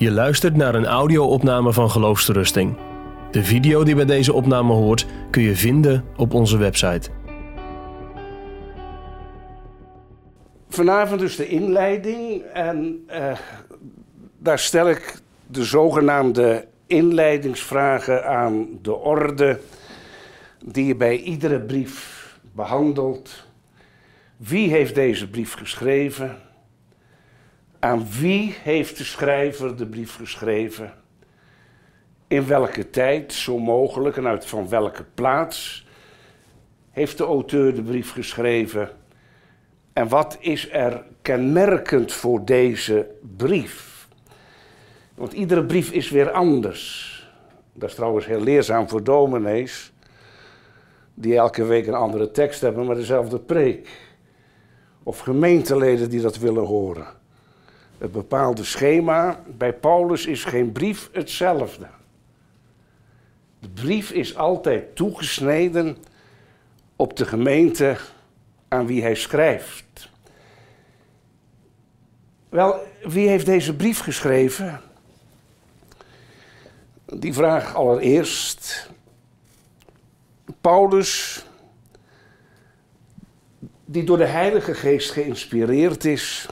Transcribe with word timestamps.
Je 0.00 0.10
luistert 0.10 0.56
naar 0.56 0.74
een 0.74 0.86
audio-opname 0.86 1.72
van 1.72 1.90
Geloofsterusting. 1.90 2.76
De 3.30 3.44
video 3.44 3.84
die 3.84 3.94
bij 3.94 4.04
deze 4.04 4.32
opname 4.32 4.72
hoort 4.72 5.06
kun 5.30 5.42
je 5.42 5.56
vinden 5.56 6.04
op 6.16 6.34
onze 6.34 6.56
website. 6.56 7.10
Vanavond 10.68 11.20
dus 11.20 11.36
de 11.36 11.48
inleiding 11.48 12.42
en 12.42 13.04
eh, 13.06 13.38
daar 14.38 14.58
stel 14.58 14.88
ik 14.88 15.14
de 15.46 15.64
zogenaamde 15.64 16.66
inleidingsvragen 16.86 18.26
aan 18.26 18.68
de 18.82 18.94
orde 18.94 19.60
die 20.64 20.86
je 20.86 20.96
bij 20.96 21.16
iedere 21.16 21.60
brief 21.60 22.38
behandelt. 22.52 23.46
Wie 24.36 24.70
heeft 24.70 24.94
deze 24.94 25.30
brief 25.30 25.54
geschreven? 25.54 26.36
Aan 27.80 28.06
wie 28.20 28.54
heeft 28.62 28.96
de 28.96 29.04
schrijver 29.04 29.76
de 29.76 29.86
brief 29.86 30.16
geschreven? 30.16 30.92
In 32.26 32.46
welke 32.46 32.90
tijd, 32.90 33.32
zo 33.32 33.58
mogelijk, 33.58 34.16
en 34.16 34.26
uit 34.26 34.46
van 34.46 34.68
welke 34.68 35.04
plaats 35.14 35.86
heeft 36.90 37.18
de 37.18 37.24
auteur 37.24 37.74
de 37.74 37.82
brief 37.82 38.12
geschreven? 38.12 38.90
En 39.92 40.08
wat 40.08 40.36
is 40.40 40.72
er 40.72 41.04
kenmerkend 41.22 42.12
voor 42.12 42.44
deze 42.44 43.10
brief? 43.36 44.08
Want 45.14 45.32
iedere 45.32 45.64
brief 45.64 45.90
is 45.90 46.10
weer 46.10 46.30
anders. 46.30 47.08
Dat 47.72 47.88
is 47.88 47.94
trouwens 47.94 48.26
heel 48.26 48.42
leerzaam 48.42 48.88
voor 48.88 49.04
dominees, 49.04 49.92
die 51.14 51.36
elke 51.36 51.64
week 51.64 51.86
een 51.86 51.94
andere 51.94 52.30
tekst 52.30 52.60
hebben, 52.60 52.86
maar 52.86 52.96
dezelfde 52.96 53.38
preek. 53.38 53.88
Of 55.02 55.18
gemeenteleden 55.18 56.10
die 56.10 56.20
dat 56.20 56.38
willen 56.38 56.64
horen. 56.64 57.19
Het 58.00 58.12
bepaalde 58.12 58.64
schema. 58.64 59.42
Bij 59.46 59.72
Paulus 59.72 60.26
is 60.26 60.44
geen 60.44 60.72
brief 60.72 61.08
hetzelfde. 61.12 61.86
De 63.58 63.68
brief 63.68 64.10
is 64.10 64.36
altijd 64.36 64.96
toegesneden 64.96 65.96
op 66.96 67.16
de 67.16 67.24
gemeente 67.24 67.96
aan 68.68 68.86
wie 68.86 69.02
hij 69.02 69.14
schrijft. 69.14 70.08
Wel, 72.48 72.80
wie 73.02 73.28
heeft 73.28 73.46
deze 73.46 73.76
brief 73.76 74.00
geschreven? 74.00 74.80
Die 77.06 77.32
vraag 77.34 77.74
allereerst. 77.74 78.90
Paulus, 80.60 81.44
die 83.84 84.04
door 84.04 84.18
de 84.18 84.26
Heilige 84.26 84.74
Geest 84.74 85.10
geïnspireerd 85.10 86.04
is, 86.04 86.48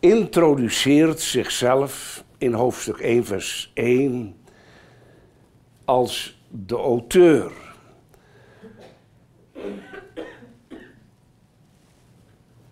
introduceert 0.00 1.20
zichzelf 1.20 2.24
in 2.38 2.52
hoofdstuk 2.52 2.98
1, 2.98 3.24
vers 3.24 3.70
1 3.74 4.36
als 5.84 6.40
de 6.48 6.76
auteur. 6.76 7.52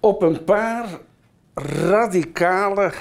Op 0.01 0.23
een 0.23 0.45
paar 0.45 1.01
radicale 1.55 2.93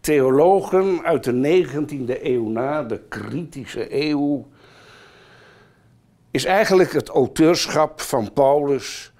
theologen 0.00 1.02
uit 1.04 1.24
de 1.24 1.66
19e 1.66 2.22
eeuw 2.22 2.48
na, 2.48 2.82
de 2.82 3.00
kritische 3.08 4.02
eeuw, 4.04 4.48
is 6.30 6.44
eigenlijk 6.44 6.92
het 6.92 7.08
auteurschap 7.08 8.00
van 8.00 8.32
Paulus 8.32 9.12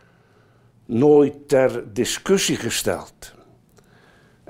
nooit 0.86 1.48
ter 1.48 1.92
discussie 1.92 2.56
gesteld. 2.56 3.34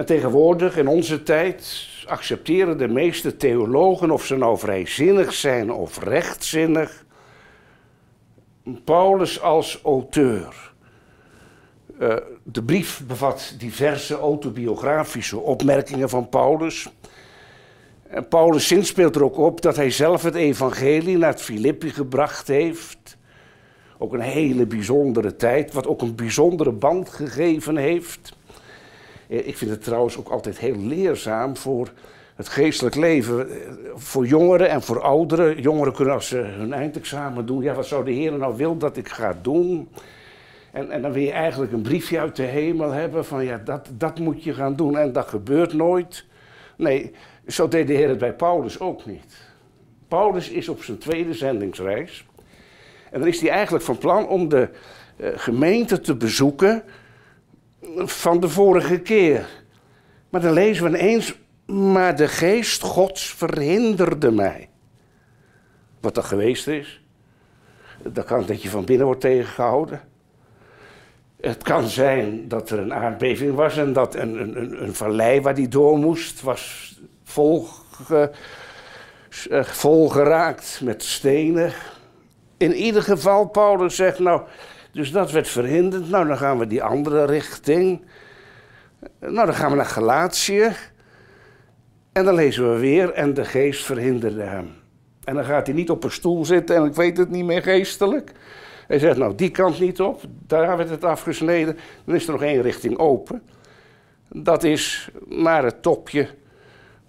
En 0.01 0.07
tegenwoordig, 0.07 0.77
in 0.77 0.89
onze 0.89 1.23
tijd, 1.23 1.89
accepteren 2.07 2.79
de 2.79 2.89
meeste 2.89 3.37
theologen, 3.37 4.11
of 4.11 4.27
ze 4.27 4.37
nou 4.37 4.59
vrijzinnig 4.59 5.33
zijn 5.33 5.73
of 5.73 6.03
rechtzinnig, 6.03 7.05
Paulus 8.85 9.41
als 9.41 9.81
auteur. 9.85 10.73
Uh, 12.01 12.17
de 12.43 12.63
brief 12.63 13.03
bevat 13.07 13.55
diverse 13.59 14.19
autobiografische 14.19 15.39
opmerkingen 15.39 16.09
van 16.09 16.29
Paulus. 16.29 16.89
En 18.09 18.29
Paulus 18.29 18.67
zinspeelt 18.67 19.17
er 19.17 19.25
ook 19.25 19.39
op 19.39 19.61
dat 19.61 19.77
hij 19.77 19.91
zelf 19.91 20.23
het 20.23 20.35
evangelie 20.35 21.19
naar 21.19 21.31
het 21.31 21.43
Filippi 21.43 21.91
gebracht 21.91 22.49
heeft. 22.49 23.17
Ook 23.99 24.13
een 24.13 24.21
hele 24.21 24.67
bijzondere 24.67 25.37
tijd, 25.37 25.73
wat 25.73 25.87
ook 25.87 26.03
een 26.03 26.15
bijzondere 26.15 26.73
band 26.73 27.09
gegeven 27.09 27.77
heeft. 27.77 28.39
Eh, 29.31 29.47
ik 29.47 29.57
vind 29.57 29.71
het 29.71 29.83
trouwens 29.83 30.17
ook 30.17 30.29
altijd 30.29 30.59
heel 30.59 30.77
leerzaam 30.77 31.57
voor 31.57 31.93
het 32.35 32.49
geestelijk 32.49 32.95
leven. 32.95 33.51
Eh, 33.51 33.57
voor 33.95 34.27
jongeren 34.27 34.69
en 34.69 34.83
voor 34.83 35.01
ouderen. 35.01 35.61
Jongeren 35.61 35.93
kunnen 35.93 36.15
als 36.15 36.29
ze 36.29 36.37
hun 36.37 36.73
eindexamen 36.73 37.47
doen. 37.47 37.63
Ja, 37.63 37.75
wat 37.75 37.87
zou 37.87 38.05
de 38.05 38.11
Heer 38.11 38.33
nou 38.33 38.57
wil 38.57 38.77
dat 38.77 38.97
ik 38.97 39.09
ga 39.09 39.37
doen? 39.43 39.89
En, 40.73 40.91
en 40.91 41.03
dan 41.03 41.13
wil 41.13 41.23
je 41.23 41.33
eigenlijk 41.33 41.73
een 41.73 41.83
briefje 41.83 42.19
uit 42.19 42.37
de 42.37 42.43
hemel 42.43 42.91
hebben 42.91 43.25
van 43.25 43.45
ja, 43.45 43.61
dat, 43.65 43.89
dat 43.93 44.19
moet 44.19 44.45
je 44.45 44.55
gaan 44.55 44.77
doen. 44.77 44.99
En 44.99 45.13
dat 45.13 45.29
gebeurt 45.29 45.73
nooit. 45.73 46.25
Nee, 46.77 47.13
zo 47.47 47.69
deed 47.69 47.87
de 47.87 47.93
Heer 47.93 48.09
het 48.09 48.19
bij 48.19 48.35
Paulus 48.35 48.81
ook 48.81 49.07
niet. 49.07 49.49
Paulus 50.09 50.49
is 50.49 50.69
op 50.69 50.83
zijn 50.83 50.99
tweede 50.99 51.35
zendingsreis. 51.35 52.27
En 53.11 53.19
dan 53.19 53.29
is 53.29 53.41
hij 53.41 53.51
eigenlijk 53.51 53.85
van 53.85 53.99
plan 53.99 54.29
om 54.29 54.49
de 54.49 54.69
uh, 55.17 55.29
gemeente 55.35 56.01
te 56.01 56.15
bezoeken 56.15 56.83
van 57.97 58.41
de 58.41 58.49
vorige 58.49 58.99
keer. 58.99 59.47
Maar 60.29 60.41
dan 60.41 60.53
lezen 60.53 60.91
we 60.91 60.99
ineens, 60.99 61.35
maar 61.67 62.17
de 62.17 62.29
geest 62.29 62.83
gods 62.83 63.35
verhinderde 63.35 64.31
mij. 64.31 64.69
Wat 66.01 66.15
dat 66.15 66.25
geweest 66.25 66.67
is. 66.69 67.03
Dat 68.03 68.25
kan 68.25 68.47
dat 68.47 68.63
je 68.63 68.69
van 68.71 68.85
binnen 68.85 69.07
wordt 69.07 69.21
tegengehouden. 69.21 70.01
Het 71.41 71.63
kan 71.63 71.89
zijn 71.89 72.49
dat 72.49 72.71
er 72.71 72.79
een 72.79 72.95
aardbeving 72.95 73.55
was 73.55 73.77
en 73.77 73.93
dat 73.93 74.15
een, 74.15 74.41
een, 74.41 74.83
een 74.83 74.95
vallei 74.95 75.41
waar 75.41 75.55
die 75.55 75.69
door 75.69 75.99
moest, 75.99 76.41
was 76.41 76.95
vol, 77.25 77.67
eh, 78.09 79.65
vol 79.65 80.09
geraakt 80.09 80.81
met 80.85 81.03
stenen. 81.03 81.73
In 82.57 82.75
ieder 82.75 83.03
geval, 83.03 83.49
Paulus 83.49 83.97
zegt, 83.97 84.19
nou, 84.19 84.43
dus 84.93 85.13
dat 85.13 85.31
werd 85.31 85.49
verhinderd. 85.49 86.11
Nou, 86.11 86.27
dan 86.27 86.37
gaan 86.37 86.59
we 86.59 86.67
die 86.67 86.83
andere 86.83 87.25
richting. 87.25 88.05
Nou, 89.19 89.47
dan 89.47 89.55
gaan 89.55 89.71
we 89.71 89.77
naar 89.77 89.87
Galatië. 89.87 90.73
En 92.13 92.25
dan 92.25 92.35
lezen 92.35 92.73
we 92.73 92.79
weer, 92.79 93.13
en 93.13 93.35
de 93.35 93.45
geest 93.45 93.85
verhinderde 93.85 94.43
hem. 94.43 94.71
En 95.25 95.35
dan 95.35 95.45
gaat 95.45 95.67
hij 95.67 95.75
niet 95.75 95.91
op 95.91 96.05
een 96.05 96.11
stoel 96.11 96.45
zitten 96.45 96.77
en 96.77 96.85
ik 96.85 96.95
weet 96.95 97.17
het 97.17 97.31
niet 97.31 97.45
meer 97.45 97.63
geestelijk. 97.63 98.33
Hij 98.87 98.99
zegt, 98.99 99.19
nou, 99.19 99.35
die 99.35 99.51
kant 99.51 99.81
niet 99.81 100.01
op, 100.01 100.23
daar 100.47 100.77
werd 100.77 100.91
het 100.91 101.05
afgesneden. 101.05 101.79
Dan 102.05 102.15
is 102.15 102.27
er 102.27 102.33
nog 102.33 102.43
één 102.43 102.63
richting 102.63 102.99
open. 102.99 103.43
Dat 104.29 104.65
is 104.65 105.11
naar 105.29 105.65
het 105.65 105.83
topje 105.83 106.29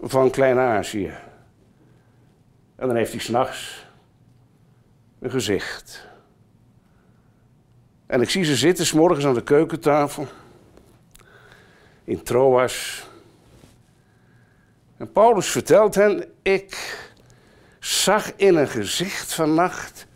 van 0.02 0.30
Klein-Azië. 0.30 1.14
En 2.76 2.88
dan 2.88 2.96
heeft 2.96 3.12
hij 3.12 3.22
s'nachts 3.22 3.86
een 5.20 5.32
gezicht. 5.32 6.10
En 8.12 8.22
ik 8.22 8.30
zie 8.30 8.44
ze 8.44 8.56
zitten 8.56 8.86
s 8.86 8.94
morgens 8.94 9.26
aan 9.26 9.34
de 9.34 9.44
keukentafel. 9.44 10.28
In 12.04 12.24
Troas. 12.24 13.08
En 14.98 15.12
Paulus 15.12 15.52
vertelt 15.52 15.96
hen: 15.96 16.26
Ik 16.42 17.08
zag 17.80 18.36
in 18.36 18.56
een 18.56 18.68
gezicht 18.68 19.34
vannacht 19.34 20.08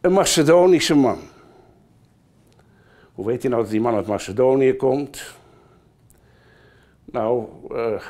een 0.00 0.12
Macedonische 0.12 0.94
man. 0.94 1.18
Hoe 3.12 3.26
weet 3.26 3.42
hij 3.42 3.50
nou 3.50 3.62
dat 3.62 3.70
die 3.70 3.80
man 3.80 3.94
uit 3.94 4.06
Macedonië 4.06 4.76
komt? 4.76 5.34
Nou, 7.04 7.48
uh, 7.70 8.02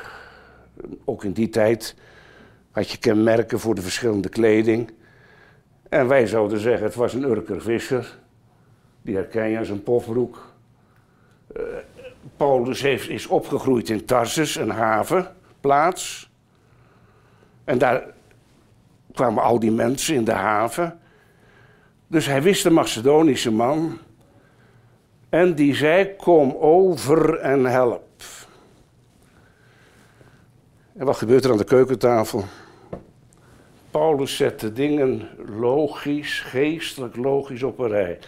ook 1.05 1.23
in 1.23 1.31
die 1.31 1.49
tijd 1.49 1.95
had 2.71 2.89
je 2.89 2.97
kenmerken 2.97 3.59
voor 3.59 3.75
de 3.75 3.81
verschillende 3.81 4.29
kleding. 4.29 4.91
En 5.89 6.07
wij 6.07 6.27
zouden 6.27 6.59
zeggen, 6.59 6.85
het 6.85 6.95
was 6.95 7.13
een 7.13 7.23
Urker 7.23 7.61
visser. 7.61 8.21
Die 9.03 9.15
herken 9.15 9.49
je 9.49 9.57
aan 9.57 9.65
zijn 9.65 9.83
pofbroek. 9.83 10.53
Uh, 11.57 11.63
Paulus 12.37 12.81
heeft, 12.81 13.09
is 13.09 13.27
opgegroeid 13.27 13.89
in 13.89 14.05
Tarsus, 14.05 14.55
een 14.55 14.69
havenplaats. 14.69 16.29
En 17.63 17.77
daar 17.77 18.03
kwamen 19.13 19.43
al 19.43 19.59
die 19.59 19.71
mensen 19.71 20.15
in 20.15 20.23
de 20.23 20.31
haven. 20.31 20.99
Dus 22.07 22.25
hij 22.25 22.41
wist 22.41 22.63
de 22.63 22.69
Macedonische 22.69 23.51
man. 23.51 23.97
En 25.29 25.55
die 25.55 25.75
zei: 25.75 26.15
Kom 26.15 26.55
over 26.59 27.39
en 27.39 27.65
help. 27.65 28.23
En 30.93 31.05
wat 31.05 31.17
gebeurt 31.17 31.45
er 31.45 31.51
aan 31.51 31.57
de 31.57 31.63
keukentafel? 31.63 32.43
Paulus 33.91 34.35
zet 34.35 34.59
de 34.59 34.73
dingen 34.73 35.29
logisch, 35.57 36.39
geestelijk 36.39 37.15
logisch 37.15 37.63
op 37.63 37.79
een 37.79 37.87
rij. 37.87 38.19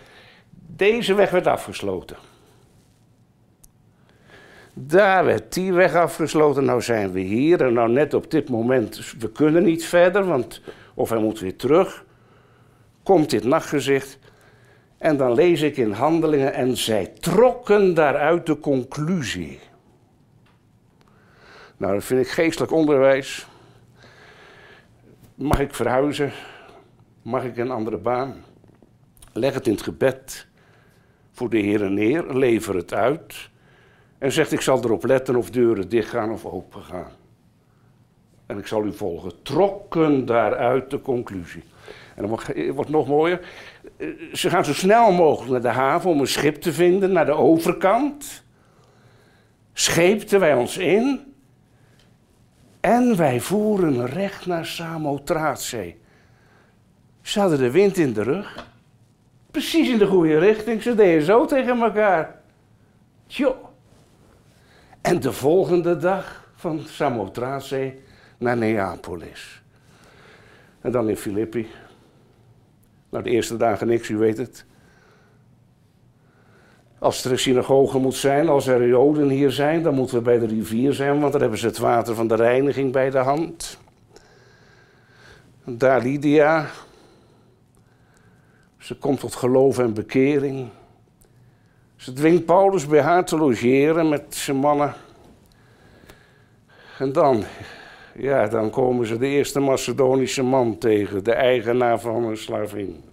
Deze 0.67 1.13
weg 1.13 1.29
werd 1.29 1.47
afgesloten. 1.47 2.17
Daar 4.73 5.25
werd 5.25 5.53
die 5.53 5.73
weg 5.73 5.93
afgesloten. 5.93 6.65
Nou 6.65 6.81
zijn 6.81 7.11
we 7.11 7.19
hier 7.19 7.65
en 7.65 7.73
nou 7.73 7.89
net 7.89 8.13
op 8.13 8.31
dit 8.31 8.49
moment, 8.49 9.13
we 9.19 9.31
kunnen 9.31 9.63
niet 9.63 9.85
verder, 9.85 10.25
want 10.25 10.61
of 10.93 11.09
hij 11.09 11.19
moet 11.19 11.39
weer 11.39 11.55
terug. 11.55 12.05
Komt 13.03 13.29
dit 13.29 13.43
nachtgezicht. 13.43 14.19
En 14.97 15.17
dan 15.17 15.33
lees 15.33 15.61
ik 15.61 15.77
in 15.77 15.91
handelingen 15.91 16.53
en 16.53 16.77
zij 16.77 17.05
trokken 17.05 17.93
daaruit 17.93 18.45
de 18.45 18.59
conclusie. 18.59 19.59
Nou, 21.77 21.93
dat 21.93 22.03
vind 22.03 22.21
ik 22.21 22.31
geestelijk 22.31 22.71
onderwijs. 22.71 23.47
Mag 25.35 25.59
ik 25.59 25.73
verhuizen? 25.73 26.31
Mag 27.21 27.43
ik 27.43 27.57
een 27.57 27.71
andere 27.71 27.97
baan? 27.97 28.43
Leg 29.33 29.53
het 29.53 29.67
in 29.67 29.73
het 29.73 29.81
gebed 29.81 30.47
voor 31.35 31.49
de 31.49 31.57
Heer 31.57 31.91
neer, 31.91 32.33
lever 32.33 32.75
het 32.75 32.93
uit 32.93 33.49
en 34.17 34.31
zegt: 34.31 34.51
Ik 34.51 34.61
zal 34.61 34.83
erop 34.83 35.05
letten 35.05 35.35
of 35.35 35.49
deuren 35.49 35.89
dichtgaan 35.89 36.31
of 36.31 36.45
open 36.45 36.81
gaan. 36.81 37.11
En 38.45 38.57
ik 38.57 38.67
zal 38.67 38.85
u 38.85 38.93
volgen. 38.93 39.31
Trokken 39.41 40.25
daaruit 40.25 40.89
de 40.89 41.01
conclusie. 41.01 41.63
En 42.15 42.21
dan 42.21 42.27
wordt 42.27 42.47
het 42.77 42.89
nog 42.89 43.07
mooier. 43.07 43.47
Ze 44.33 44.49
gaan 44.49 44.65
zo 44.65 44.73
snel 44.73 45.11
mogelijk 45.11 45.51
naar 45.51 45.73
de 45.73 45.79
haven 45.79 46.09
om 46.09 46.19
een 46.19 46.27
schip 46.27 46.55
te 46.55 46.73
vinden, 46.73 47.11
naar 47.11 47.25
de 47.25 47.31
overkant. 47.31 48.43
Scheepten 49.73 50.39
wij 50.39 50.53
ons 50.53 50.77
in. 50.77 51.33
En 52.79 53.17
wij 53.17 53.39
voeren 53.39 54.05
recht 54.05 54.45
naar 54.45 54.65
Samothraatzee. 54.65 55.97
Ze 57.21 57.39
hadden 57.39 57.59
de 57.59 57.71
wind 57.71 57.97
in 57.97 58.13
de 58.13 58.23
rug. 58.23 58.73
Precies 59.55 59.89
in 59.89 59.97
de 59.97 60.07
goede 60.07 60.39
richting. 60.39 60.81
Ze 60.81 60.95
deden 60.95 61.25
zo 61.25 61.45
tegen 61.45 61.81
elkaar. 61.81 62.41
Tjo. 63.27 63.55
En 65.01 65.19
de 65.19 65.31
volgende 65.31 65.97
dag 65.97 66.49
van 66.55 66.81
Samothraatzee 66.87 68.01
naar 68.37 68.57
Neapolis. 68.57 69.61
En 70.81 70.91
dan 70.91 71.09
in 71.09 71.17
Filippi. 71.17 71.67
Nou, 73.09 73.23
de 73.23 73.29
eerste 73.29 73.57
dagen 73.57 73.87
niks, 73.87 74.09
u 74.09 74.17
weet 74.17 74.37
het. 74.37 74.65
Als 76.99 77.25
er 77.25 77.31
een 77.31 77.39
synagoge 77.39 77.97
moet 77.97 78.15
zijn, 78.15 78.49
als 78.49 78.67
er 78.67 78.87
Joden 78.87 79.29
hier 79.29 79.51
zijn, 79.51 79.83
dan 79.83 79.93
moeten 79.93 80.17
we 80.17 80.23
bij 80.23 80.39
de 80.39 80.47
rivier 80.47 80.93
zijn, 80.93 81.19
want 81.19 81.31
daar 81.31 81.41
hebben 81.41 81.59
ze 81.59 81.65
het 81.67 81.77
water 81.77 82.15
van 82.15 82.27
de 82.27 82.35
reiniging 82.35 82.91
bij 82.91 83.09
de 83.09 83.17
hand. 83.17 83.79
Daar 85.63 86.01
Lydia. 86.01 86.69
Ze 88.85 88.95
komt 88.95 89.19
tot 89.19 89.35
geloof 89.35 89.79
en 89.79 89.93
bekering. 89.93 90.69
Ze 91.95 92.13
dwingt 92.13 92.45
Paulus 92.45 92.87
bij 92.87 93.01
haar 93.01 93.25
te 93.25 93.37
logeren 93.37 94.09
met 94.09 94.35
zijn 94.35 94.57
mannen. 94.57 94.93
En 96.99 97.11
dan, 97.11 97.43
ja, 98.15 98.47
dan 98.47 98.69
komen 98.69 99.07
ze 99.07 99.17
de 99.17 99.27
eerste 99.27 99.59
Macedonische 99.59 100.43
man 100.43 100.77
tegen, 100.77 101.23
de 101.23 101.33
eigenaar 101.33 101.99
van 101.99 102.23
een 102.23 102.37
slavin. 102.37 103.03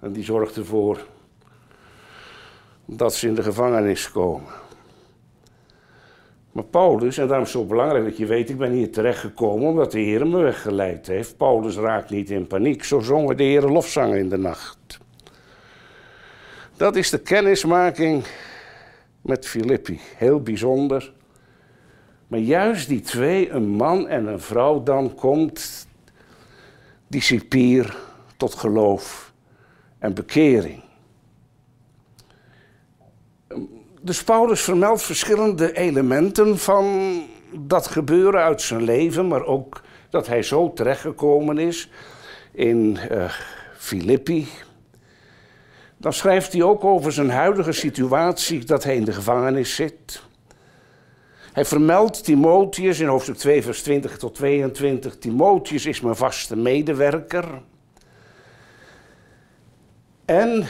En 0.00 0.12
die 0.12 0.24
zorgt 0.24 0.56
ervoor 0.56 1.06
dat 2.84 3.14
ze 3.14 3.26
in 3.26 3.34
de 3.34 3.42
gevangenis 3.42 4.10
komen. 4.10 4.61
Maar 6.52 6.64
Paulus, 6.64 7.18
en 7.18 7.26
daarom 7.26 7.46
is 7.46 7.52
het 7.52 7.62
zo 7.62 7.68
belangrijk 7.68 8.04
dat 8.04 8.16
je 8.16 8.26
weet, 8.26 8.50
ik 8.50 8.58
ben 8.58 8.70
hier 8.70 8.92
terechtgekomen 8.92 9.68
omdat 9.68 9.92
de 9.92 10.00
Heer 10.00 10.26
me 10.26 10.42
weggeleid 10.42 11.06
heeft. 11.06 11.36
Paulus 11.36 11.76
raakt 11.76 12.10
niet 12.10 12.30
in 12.30 12.46
paniek, 12.46 12.84
zo 12.84 13.00
zongen 13.00 13.36
de 13.36 13.42
Heer 13.42 13.62
lofzangen 13.62 14.18
in 14.18 14.28
de 14.28 14.36
nacht. 14.36 14.78
Dat 16.76 16.96
is 16.96 17.10
de 17.10 17.18
kennismaking 17.18 18.24
met 19.20 19.46
Filippi, 19.46 20.00
heel 20.16 20.40
bijzonder. 20.40 21.12
Maar 22.26 22.40
juist 22.40 22.88
die 22.88 23.00
twee, 23.00 23.50
een 23.50 23.68
man 23.68 24.08
en 24.08 24.26
een 24.26 24.40
vrouw, 24.40 24.82
dan 24.82 25.14
komt 25.14 25.86
die 27.06 27.20
cipier 27.20 27.96
tot 28.36 28.54
geloof 28.54 29.32
en 29.98 30.14
bekering. 30.14 30.82
Dus 34.04 34.24
Paulus 34.24 34.60
vermeldt 34.60 35.02
verschillende 35.02 35.72
elementen 35.72 36.58
van 36.58 36.86
dat 37.50 37.86
gebeuren 37.86 38.42
uit 38.42 38.62
zijn 38.62 38.82
leven, 38.82 39.28
maar 39.28 39.44
ook 39.44 39.80
dat 40.10 40.26
hij 40.26 40.42
zo 40.42 40.72
terechtgekomen 40.72 41.58
is 41.58 41.90
in 42.52 42.98
uh, 43.10 43.32
Filippi. 43.76 44.48
Dan 45.96 46.12
schrijft 46.12 46.52
hij 46.52 46.62
ook 46.62 46.84
over 46.84 47.12
zijn 47.12 47.30
huidige 47.30 47.72
situatie, 47.72 48.64
dat 48.64 48.84
hij 48.84 48.96
in 48.96 49.04
de 49.04 49.12
gevangenis 49.12 49.74
zit. 49.74 50.22
Hij 51.52 51.64
vermeldt 51.64 52.24
Timotheus 52.24 53.00
in 53.00 53.06
hoofdstuk 53.06 53.36
2, 53.36 53.62
vers 53.62 53.82
20 53.82 54.18
tot 54.18 54.34
22. 54.34 55.18
Timotheus 55.18 55.86
is 55.86 56.00
mijn 56.00 56.16
vaste 56.16 56.56
medewerker. 56.56 57.62
En 60.24 60.66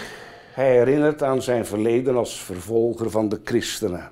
hij 0.52 0.76
herinnert 0.76 1.22
aan 1.22 1.42
zijn 1.42 1.66
verleden 1.66 2.16
als 2.16 2.40
vervolger 2.40 3.10
van 3.10 3.28
de 3.28 3.40
christenen. 3.44 4.10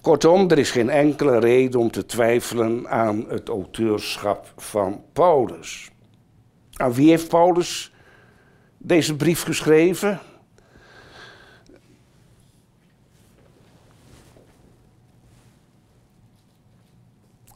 Kortom, 0.00 0.50
er 0.50 0.58
is 0.58 0.70
geen 0.70 0.90
enkele 0.90 1.38
reden 1.38 1.80
om 1.80 1.90
te 1.90 2.06
twijfelen 2.06 2.88
aan 2.88 3.24
het 3.28 3.48
auteurschap 3.48 4.52
van 4.56 5.04
Paulus. 5.12 5.90
Aan 6.72 6.92
wie 6.92 7.08
heeft 7.08 7.28
Paulus 7.28 7.92
deze 8.78 9.16
brief 9.16 9.42
geschreven? 9.42 10.20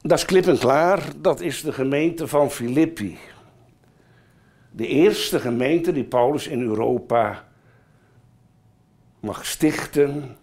Dat 0.03 0.19
is 0.19 0.25
klip 0.25 0.47
en 0.47 0.59
klaar, 0.59 1.03
dat 1.17 1.41
is 1.41 1.63
de 1.63 1.73
gemeente 1.73 2.29
van 2.29 2.51
Filippi. 2.51 3.19
De 4.77 4.87
eerste 4.87 5.41
gemeente 5.41 5.93
die 5.93 6.05
Paulus 6.05 6.47
in 6.47 6.61
Europa 6.61 7.49
mag 9.21 9.47
stichten. 9.47 10.37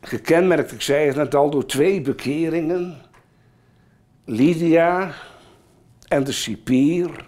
Gekenmerkt, 0.00 0.72
ik 0.72 0.82
zei 0.82 1.06
het 1.06 1.16
net 1.16 1.34
al, 1.34 1.50
door 1.50 1.66
twee 1.66 2.00
bekeringen. 2.00 2.96
Lydia 4.24 5.14
en 6.08 6.24
de 6.24 6.32
cipier. 6.32 7.26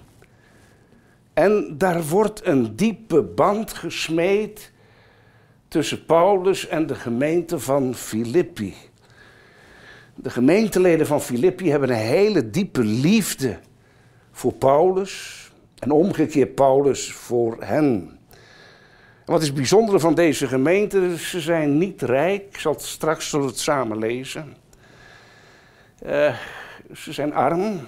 En 1.32 1.74
daar 1.78 2.02
wordt 2.02 2.46
een 2.46 2.76
diepe 2.76 3.22
band 3.22 3.72
gesmeed 3.72 4.72
tussen 5.68 6.04
Paulus 6.04 6.68
en 6.68 6.86
de 6.86 6.94
gemeente 6.94 7.58
van 7.58 7.94
Filippi. 7.94 8.74
De 10.14 10.30
gemeenteleden 10.30 11.06
van 11.06 11.20
Filippi 11.20 11.70
hebben 11.70 11.90
een 11.90 11.96
hele 11.96 12.50
diepe 12.50 12.84
liefde 12.84 13.58
voor 14.32 14.52
Paulus 14.52 15.40
en 15.78 15.90
omgekeerd 15.90 16.54
Paulus 16.54 17.12
voor 17.12 17.56
hen. 17.60 18.18
En 19.24 19.32
wat 19.32 19.40
is 19.40 19.46
het 19.46 19.56
bijzondere 19.56 20.00
van 20.00 20.14
deze 20.14 20.46
gemeente? 20.46 21.18
Ze 21.18 21.40
zijn 21.40 21.78
niet 21.78 22.02
rijk, 22.02 22.42
ik 22.42 22.58
zal 22.58 22.72
het 22.72 22.82
straks 22.82 23.30
zullen 23.30 23.46
het 23.46 23.58
samen 23.58 23.98
lezen. 23.98 24.56
Uh, 26.06 26.34
ze 26.94 27.12
zijn 27.12 27.34
arm. 27.34 27.80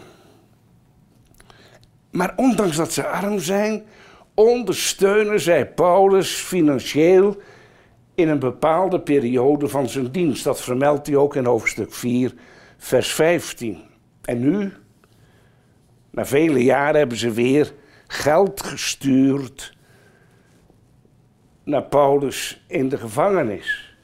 Maar 2.10 2.32
ondanks 2.36 2.76
dat 2.76 2.92
ze 2.92 3.06
arm 3.06 3.38
zijn, 3.38 3.84
ondersteunen 4.34 5.40
zij 5.40 5.66
Paulus 5.66 6.30
financieel 6.30 7.36
in 8.14 8.28
een 8.28 8.38
bepaalde 8.38 9.00
periode 9.00 9.68
van 9.68 9.88
zijn 9.88 10.10
dienst. 10.10 10.44
Dat 10.44 10.60
vermeldt 10.60 11.06
hij 11.06 11.16
ook 11.16 11.36
in 11.36 11.44
hoofdstuk 11.44 11.92
4, 11.92 12.34
vers 12.76 13.12
15. 13.12 13.82
En 14.22 14.40
nu, 14.40 14.72
na 16.14 16.26
vele 16.26 16.62
jaren, 16.64 16.98
hebben 16.98 17.18
ze 17.18 17.30
weer 17.30 17.72
geld 18.06 18.62
gestuurd 18.62 19.76
naar 21.64 21.82
Paulus 21.82 22.64
in 22.66 22.88
de 22.88 22.98
gevangenis. 22.98 23.96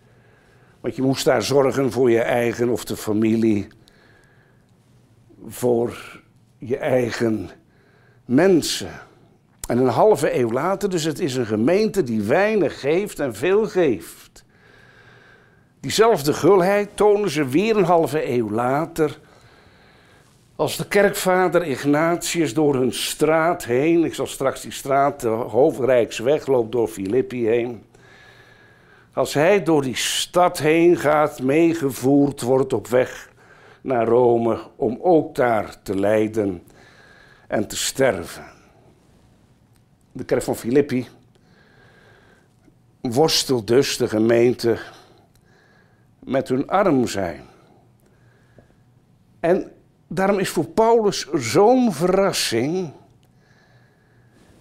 Want 0.80 0.96
je 0.96 1.02
moest 1.02 1.24
daar 1.24 1.42
zorgen 1.42 1.92
voor 1.92 2.10
je 2.10 2.20
eigen 2.20 2.68
of 2.68 2.84
de 2.84 2.96
familie, 2.96 3.68
voor 5.46 6.20
je 6.58 6.76
eigen 6.76 7.50
mensen. 8.24 8.90
En 9.68 9.78
een 9.78 9.86
halve 9.86 10.38
eeuw 10.38 10.50
later, 10.50 10.90
dus 10.90 11.04
het 11.04 11.18
is 11.18 11.36
een 11.36 11.46
gemeente 11.46 12.02
die 12.02 12.22
weinig 12.22 12.80
geeft 12.80 13.18
en 13.18 13.34
veel 13.34 13.68
geeft. 13.68 14.44
Diezelfde 15.80 16.32
gulheid 16.32 16.96
tonen 16.96 17.30
ze 17.30 17.48
weer 17.48 17.76
een 17.76 17.84
halve 17.84 18.28
eeuw 18.28 18.50
later. 18.50 19.18
Als 20.60 20.76
de 20.76 20.88
kerkvader 20.88 21.66
Ignatius 21.66 22.54
door 22.54 22.74
hun 22.74 22.92
straat 22.92 23.64
heen, 23.64 24.04
ik 24.04 24.14
zal 24.14 24.26
straks 24.26 24.60
die 24.60 24.72
straat, 24.72 25.20
de 25.20 25.28
Hoofdrijksweg, 25.28 26.46
loopt 26.46 26.72
door 26.72 26.88
Filippi 26.88 27.46
heen. 27.46 27.82
Als 29.12 29.34
hij 29.34 29.62
door 29.62 29.82
die 29.82 29.96
stad 29.96 30.58
heen 30.58 30.96
gaat, 30.96 31.42
meegevoerd 31.42 32.40
wordt 32.40 32.72
op 32.72 32.86
weg 32.86 33.30
naar 33.80 34.06
Rome, 34.06 34.58
om 34.76 34.98
ook 35.02 35.34
daar 35.34 35.82
te 35.82 35.98
lijden 35.98 36.62
en 37.48 37.66
te 37.66 37.76
sterven 37.76 38.44
de 40.12 40.24
kerk 40.24 40.42
van 40.42 40.56
Filippi. 40.56 41.08
worstelt 43.00 43.66
dus 43.66 43.96
de 43.96 44.08
gemeente 44.08 44.78
met 46.18 46.48
hun 46.48 46.68
arm 46.68 47.06
zijn. 47.06 47.42
En 49.40 49.72
daarom 50.12 50.38
is 50.38 50.48
voor 50.48 50.66
Paulus 50.66 51.30
zo'n 51.32 51.92
verrassing 51.92 52.92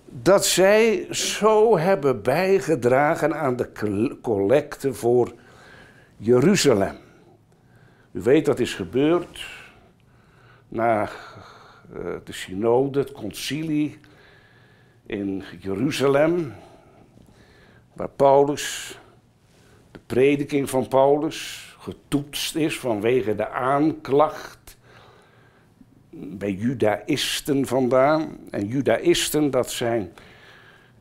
dat 0.05 0.45
zij 0.45 1.07
zo 1.13 1.77
hebben 1.77 2.21
bijgedragen 2.21 3.35
aan 3.35 3.55
de 3.55 3.71
collecte 4.21 4.93
voor 4.93 5.33
Jeruzalem. 6.17 6.95
U 8.11 8.21
weet 8.21 8.45
dat 8.45 8.59
is 8.59 8.73
gebeurd 8.73 9.45
na 10.67 11.01
eh, 11.03 11.09
de 12.23 12.33
synode, 12.33 12.99
het 12.99 13.11
concilie 13.11 13.99
in 15.05 15.43
Jeruzalem, 15.59 16.53
waar 17.93 18.09
Paulus, 18.09 18.97
de 19.91 19.99
prediking 20.05 20.69
van 20.69 20.87
Paulus, 20.87 21.69
getoetst 21.79 22.55
is 22.55 22.79
vanwege 22.79 23.35
de 23.35 23.49
aanklacht 23.49 24.58
bij 26.19 26.51
judaïsten 26.51 27.65
vandaan. 27.65 28.37
En 28.49 28.67
judaïsten, 28.67 29.51
dat 29.51 29.71
zijn 29.71 30.11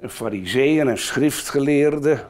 fariseeën 0.08 0.88
en 0.88 0.98
schriftgeleerden 0.98 2.20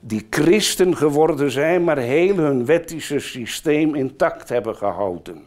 die 0.00 0.26
christen 0.30 0.96
geworden 0.96 1.50
zijn, 1.50 1.84
maar 1.84 1.98
heel 1.98 2.36
hun 2.36 2.64
wettische 2.64 3.18
systeem 3.18 3.94
intact 3.94 4.48
hebben 4.48 4.76
gehouden. 4.76 5.42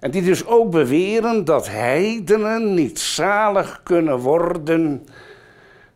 En 0.00 0.10
die 0.10 0.22
dus 0.22 0.46
ook 0.46 0.70
beweren 0.70 1.44
dat 1.44 1.68
heidenen 1.68 2.74
niet 2.74 2.98
zalig 2.98 3.80
kunnen 3.82 4.18
worden 4.18 5.06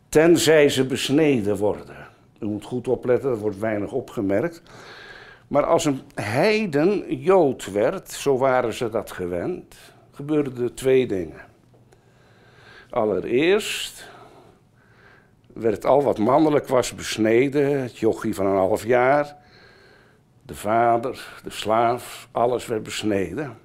tenzij 0.08 0.68
ze 0.68 0.86
besneden 0.86 1.56
worden. 1.56 1.96
U 2.40 2.46
moet 2.46 2.64
goed 2.64 2.88
opletten, 2.88 3.30
dat 3.30 3.38
wordt 3.38 3.58
weinig 3.58 3.92
opgemerkt. 3.92 4.62
Maar 5.54 5.66
als 5.66 5.84
een 5.84 6.00
heiden 6.14 7.16
Jood 7.16 7.72
werd, 7.72 8.12
zo 8.12 8.38
waren 8.38 8.72
ze 8.72 8.90
dat 8.90 9.12
gewend, 9.12 9.76
gebeurden 10.10 10.74
twee 10.74 11.06
dingen. 11.06 11.40
Allereerst 12.90 14.08
werd 15.52 15.84
al 15.86 16.02
wat 16.02 16.18
mannelijk 16.18 16.68
was 16.68 16.94
besneden, 16.94 17.82
het 17.82 17.98
jochie 17.98 18.34
van 18.34 18.46
een 18.46 18.56
half 18.56 18.84
jaar, 18.84 19.36
de 20.42 20.54
vader, 20.54 21.40
de 21.42 21.50
slaaf, 21.50 22.28
alles 22.32 22.66
werd 22.66 22.82
besneden. 22.82 23.58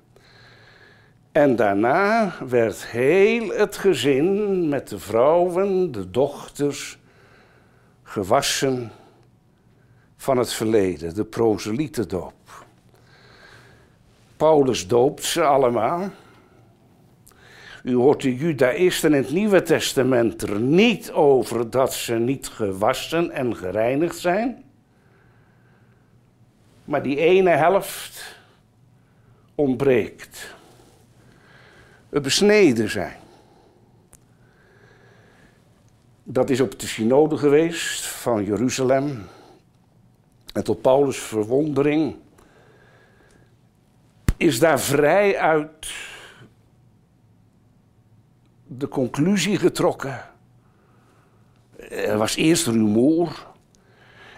En 1.31 1.55
daarna 1.55 2.33
werd 2.47 2.85
heel 2.85 3.49
het 3.49 3.77
gezin 3.77 4.69
met 4.69 4.87
de 4.87 4.99
vrouwen, 4.99 5.91
de 5.91 6.11
dochters, 6.11 6.97
gewassen 8.03 8.91
van 10.21 10.37
het 10.37 10.53
verleden, 10.53 11.15
de 11.15 11.25
proselietendoop. 11.25 12.65
Paulus 14.37 14.87
doopt 14.87 15.23
ze 15.23 15.43
allemaal. 15.43 16.09
U 17.83 17.95
hoort 17.95 18.21
de 18.21 18.35
Judaïsten 18.35 19.13
in 19.13 19.21
het 19.23 19.31
Nieuwe 19.31 19.61
Testament 19.61 20.41
er 20.41 20.59
niet 20.59 21.11
over 21.11 21.69
dat 21.69 21.93
ze 21.93 22.13
niet 22.13 22.47
gewassen 22.47 23.31
en 23.31 23.55
gereinigd 23.55 24.17
zijn. 24.17 24.63
Maar 26.85 27.03
die 27.03 27.17
ene 27.17 27.49
helft 27.49 28.35
ontbreekt. 29.55 30.55
Het 32.09 32.23
besneden 32.23 32.89
zijn. 32.89 33.17
Dat 36.23 36.49
is 36.49 36.61
op 36.61 36.79
de 36.79 36.87
synode 36.87 37.37
geweest 37.37 38.05
van 38.05 38.43
Jeruzalem. 38.43 39.27
En 40.53 40.63
tot 40.63 40.81
Paulus' 40.81 41.17
verwondering 41.17 42.15
is 44.37 44.59
daar 44.59 44.79
vrij 44.79 45.37
uit 45.37 45.93
de 48.67 48.87
conclusie 48.87 49.57
getrokken. 49.57 50.21
Er 51.89 52.17
was 52.17 52.35
eerst 52.35 52.67
rumoer. 52.67 53.47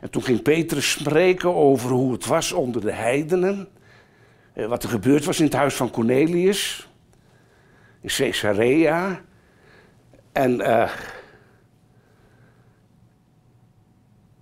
En 0.01 0.09
toen 0.09 0.23
ging 0.23 0.41
Petrus 0.41 0.91
spreken 0.91 1.55
over 1.55 1.89
hoe 1.89 2.11
het 2.11 2.25
was 2.25 2.51
onder 2.51 2.81
de 2.81 2.91
heidenen. 2.91 3.67
Eh, 4.53 4.65
wat 4.65 4.83
er 4.83 4.89
gebeurd 4.89 5.25
was 5.25 5.39
in 5.39 5.45
het 5.45 5.53
huis 5.53 5.75
van 5.75 5.91
Cornelius. 5.91 6.89
In 8.01 8.09
Caesarea. 8.09 9.21
En 10.31 10.59
uh, 10.59 10.91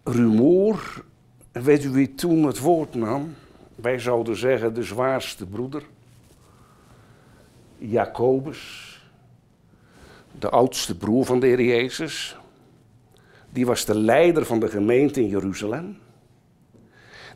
rumoer 0.04 1.04
en 1.52 1.64
weet 1.64 1.84
u 1.84 1.90
wie 1.90 2.16
toen 2.16 2.44
het 2.44 2.60
woord 2.60 2.96
nam? 2.96 3.36
Wij 3.76 4.00
zouden 4.00 4.38
zeggen 4.38 4.74
de 4.74 4.84
zwaarste 4.84 5.46
broeder. 5.46 5.84
Jacobus, 7.78 8.94
de 10.40 10.50
oudste 10.50 10.98
broer 10.98 11.26
van 11.26 11.40
de 11.40 11.48
Heer 11.48 11.62
Jezus. 11.62 12.38
Die 13.50 13.66
was 13.66 13.86
de 13.86 13.96
leider 13.96 14.46
van 14.46 14.60
de 14.60 14.68
gemeente 14.68 15.22
in 15.22 15.28
Jeruzalem. 15.28 15.98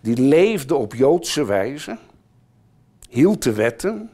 Die 0.02 0.18
leefde 0.18 0.76
op 0.76 0.94
Joodse 0.94 1.46
wijze, 1.46 1.98
hield 3.10 3.44
de 3.44 3.54
wetten. 3.54 4.10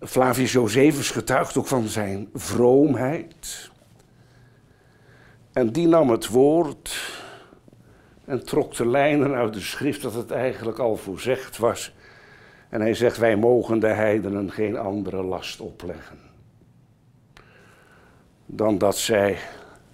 Flavius 0.00 0.52
Josephus 0.52 1.10
getuigt 1.10 1.56
ook 1.56 1.66
van 1.66 1.88
zijn 1.88 2.28
vroomheid. 2.34 3.70
En 5.52 5.72
die 5.72 5.86
nam 5.86 6.10
het 6.10 6.28
woord 6.28 7.22
en 8.24 8.44
trok 8.44 8.74
de 8.74 8.86
lijnen 8.86 9.34
uit 9.34 9.54
de 9.54 9.60
schrift 9.60 10.02
dat 10.02 10.14
het 10.14 10.30
eigenlijk 10.30 10.78
al 10.78 10.96
voorzegd 10.96 11.58
was. 11.58 11.94
En 12.68 12.80
hij 12.80 12.94
zegt, 12.94 13.16
wij 13.16 13.36
mogen 13.36 13.78
de 13.78 13.86
heidenen 13.86 14.52
geen 14.52 14.76
andere 14.76 15.22
last 15.22 15.60
opleggen. 15.60 16.18
Dan 18.46 18.78
dat 18.78 18.98
zij 18.98 19.38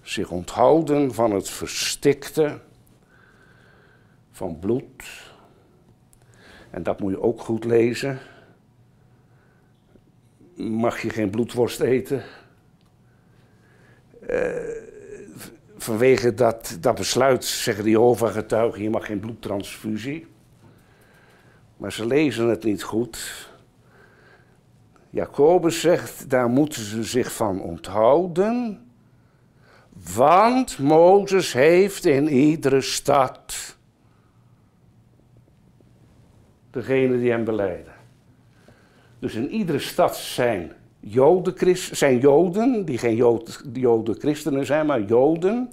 zich 0.03 0.31
onthouden 0.31 1.15
van 1.15 1.33
het 1.33 1.49
verstikte 1.49 2.59
van 4.31 4.59
bloed. 4.59 5.05
En 6.71 6.83
dat 6.83 7.01
moet 7.01 7.11
je 7.11 7.23
ook 7.23 7.41
goed 7.41 7.65
lezen. 7.65 8.19
Mag 10.57 11.03
je 11.03 11.11
geen 11.11 11.31
bloedworst 11.31 11.81
eten? 11.81 12.23
Uh, 14.29 14.60
vanwege 15.91 16.35
dat, 16.35 16.77
dat 16.81 16.95
besluit 16.95 17.45
zeggen 17.45 17.85
de 17.85 17.91
Jehovah-getuigen, 17.91 18.83
je 18.83 18.91
mag 18.91 19.07
geen 19.07 19.21
bloedtransfusie. 19.21 20.27
Maar 21.77 21.93
ze 21.93 22.07
lezen 22.07 22.49
het 22.49 22.65
niet 22.65 22.83
goed. 22.83 23.49
Jacobus 25.11 25.81
zegt, 25.81 26.31
daar 26.31 26.49
moeten 26.49 26.83
ze 26.83 27.05
zich 27.05 27.33
van 27.33 27.63
onthouden. 27.63 28.87
Want 30.15 30.79
Mozes 30.79 31.53
heeft 31.53 32.05
in 32.05 32.29
iedere 32.29 32.81
stad 32.81 33.77
degene 36.71 37.19
die 37.19 37.31
hem 37.31 37.45
beleiden. 37.45 37.95
Dus 39.19 39.35
in 39.35 39.49
iedere 39.49 39.79
stad 39.79 40.17
zijn 40.17 40.73
Joden, 41.01 41.77
zijn 41.77 42.19
Joden, 42.19 42.85
die 42.85 42.99
geen 42.99 43.17
Joden 43.73 44.15
christenen 44.19 44.67
zijn, 44.67 44.87
maar 44.87 45.03
Joden. 45.03 45.71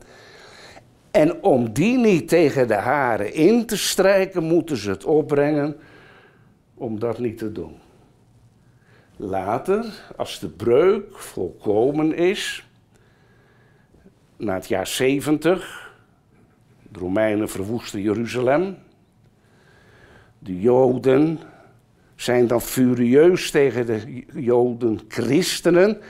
En 1.12 1.44
om 1.44 1.74
die 1.74 1.98
niet 1.98 2.28
tegen 2.28 2.68
de 2.68 2.74
haren 2.74 3.34
in 3.34 3.66
te 3.66 3.78
strijken, 3.78 4.44
moeten 4.44 4.78
ze 4.78 4.90
het 4.90 5.06
opbrengen 5.06 5.76
om 6.74 7.00
dat 7.00 7.20
niet 7.20 7.38
te 7.38 7.52
doen. 7.52 7.76
Later, 9.16 9.86
als 10.16 10.40
de 10.40 10.50
breuk 10.50 11.18
volkomen 11.18 12.16
is, 12.16 12.68
na 14.38 14.54
het 14.54 14.68
jaar 14.68 14.88
70, 14.88 15.92
de 16.92 17.00
Romeinen 17.00 17.50
verwoesten 17.50 18.02
Jeruzalem, 18.02 18.78
de 20.40 20.60
Joden 20.60 21.40
zijn 22.18 22.48
dan 22.48 22.62
furieus 22.62 23.52
tegen 23.52 23.86
de 23.86 24.26
Joden 24.34 25.00
christenen 25.08 26.02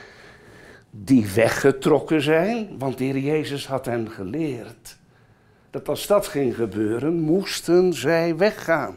die 0.90 1.26
weggetrokken 1.34 2.22
zijn, 2.22 2.78
want 2.78 2.98
de 2.98 3.04
Heer 3.04 3.18
Jezus 3.18 3.66
had 3.66 3.84
hen 3.84 4.10
geleerd 4.10 4.98
dat 5.70 5.88
als 5.88 6.06
dat 6.06 6.26
ging 6.26 6.54
gebeuren, 6.54 7.20
moesten 7.20 7.92
zij 7.92 8.36
weggaan. 8.36 8.96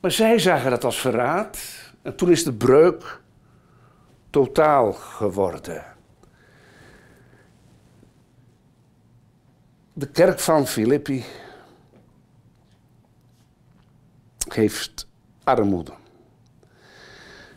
Maar 0.00 0.10
zij 0.10 0.38
zagen 0.38 0.70
dat 0.70 0.84
als 0.84 1.00
verraad 1.00 1.58
en 2.02 2.16
toen 2.16 2.30
is 2.30 2.44
de 2.44 2.52
breuk 2.52 3.20
totaal 4.30 4.92
geworden. 4.92 5.84
De 9.92 10.08
kerk 10.10 10.40
van 10.40 10.66
Filippi 10.66 11.24
heeft 14.54 15.08
armoede. 15.44 15.92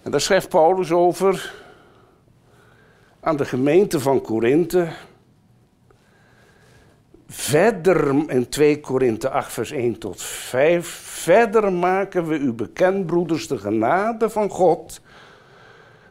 En 0.02 0.12
daar 0.12 0.22
schrijft 0.22 0.50
Paulus 0.50 0.92
over 0.92 1.54
aan 3.20 3.38
de 3.38 3.46
gemeente 3.46 4.00
van 4.00 4.22
Korinthe. 4.22 4.88
Verder 7.28 8.30
in 8.30 8.50
2 8.50 8.80
Korinthe 8.80 9.30
8, 9.30 9.54
vers 9.54 9.72
1 9.72 9.98
tot 9.98 10.22
5. 10.22 10.88
Verder 11.04 11.74
maken 11.74 12.28
we 12.28 12.38
u 12.38 12.54
bekend, 12.54 13.06
broeders, 13.06 13.48
de 13.48 13.58
genade 13.58 14.30
van 14.30 14.50
God. 14.50 15.02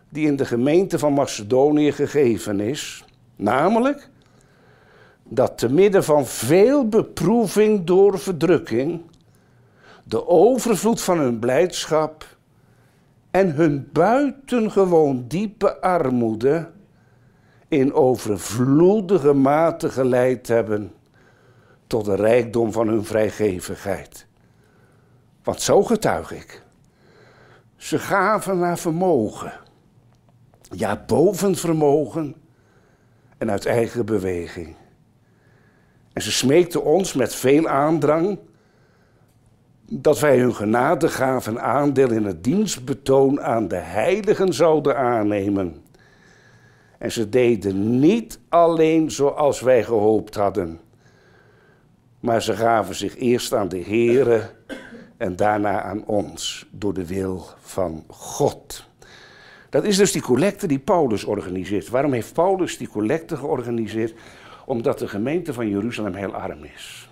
die 0.09 0.27
in 0.27 0.37
de 0.37 0.45
gemeente 0.45 0.99
van 0.99 1.13
Macedonië 1.13 1.93
gegeven 1.93 2.61
is. 2.61 3.05
Namelijk 3.37 4.09
dat 5.25 5.59
te 5.59 5.73
midden 5.73 6.05
van 6.05 6.27
veel 6.27 6.89
beproeving 6.89 7.85
door 7.85 8.19
verdrukking. 8.19 9.01
De 10.09 10.27
overvloed 10.27 11.01
van 11.01 11.19
hun 11.19 11.39
blijdschap. 11.39 12.37
en 13.31 13.55
hun 13.55 13.89
buitengewoon 13.93 15.25
diepe 15.29 15.81
armoede. 15.81 16.71
in 17.69 17.93
overvloedige 17.93 19.33
mate 19.33 19.91
geleid 19.91 20.49
hebben 20.49 20.93
tot 21.87 22.05
de 22.05 22.15
rijkdom 22.15 22.73
van 22.73 22.89
hun 22.89 23.05
vrijgevigheid. 23.05 24.27
Want 25.43 25.63
zo 25.63 25.83
getuig 25.83 26.33
ik. 26.33 26.63
Ze 27.77 27.99
gaven 27.99 28.59
naar 28.59 28.79
vermogen. 28.79 29.53
Ja, 30.71 31.05
boven 31.07 31.57
vermogen 31.57 32.35
en 33.39 33.51
uit 33.51 33.67
eigen 33.67 34.07
beweging. 34.07 34.77
En 36.13 36.23
ze 36.23 36.33
smeekten 36.33 36.85
ons 36.85 37.13
met 37.13 37.35
veel 37.35 37.69
aandrang 37.69 38.39
dat 39.91 40.21
wij 40.21 40.39
hun 40.39 40.55
genade 40.55 41.09
gaven 41.09 41.61
aandeel 41.63 42.11
in 42.11 42.25
het 42.25 42.45
dienstbetoon 42.45 43.41
aan 43.41 43.69
de 43.69 43.77
heiligen 43.77 44.53
zouden 44.53 44.97
aannemen. 44.97 45.83
En 46.99 47.13
ze 47.13 47.29
deden 47.29 48.01
niet 48.01 48.39
alleen 48.49 49.11
zoals 49.11 49.61
wij 49.61 49.85
gehoopt 49.85 50.35
hadden, 50.35 50.81
maar 52.21 52.43
ze 52.43 52.57
gaven 52.57 52.95
zich 52.95 53.17
eerst 53.17 53.55
aan 53.55 53.69
de 53.69 53.83
Here 53.83 54.51
en 55.17 55.37
daarna 55.37 55.83
aan 55.83 56.05
ons 56.05 56.67
door 56.71 56.95
de 56.95 57.07
wil 57.07 57.47
van 57.61 58.05
God. 58.09 58.87
Dat 59.71 59.85
is 59.85 59.97
dus 59.97 60.13
die 60.13 60.23
collecte 60.23 60.67
die 60.67 60.79
Paulus 60.79 61.25
organiseert. 61.25 61.89
Waarom 61.89 62.13
heeft 62.13 62.33
Paulus 62.33 62.79
die 62.79 62.89
collecte 62.89 63.37
georganiseerd? 63.37 64.15
Omdat 64.67 64.99
de 64.99 65.09
gemeente 65.09 65.53
van 65.53 65.69
Jeruzalem 65.69 66.15
heel 66.15 66.35
arm 66.35 66.65
is. 66.65 67.08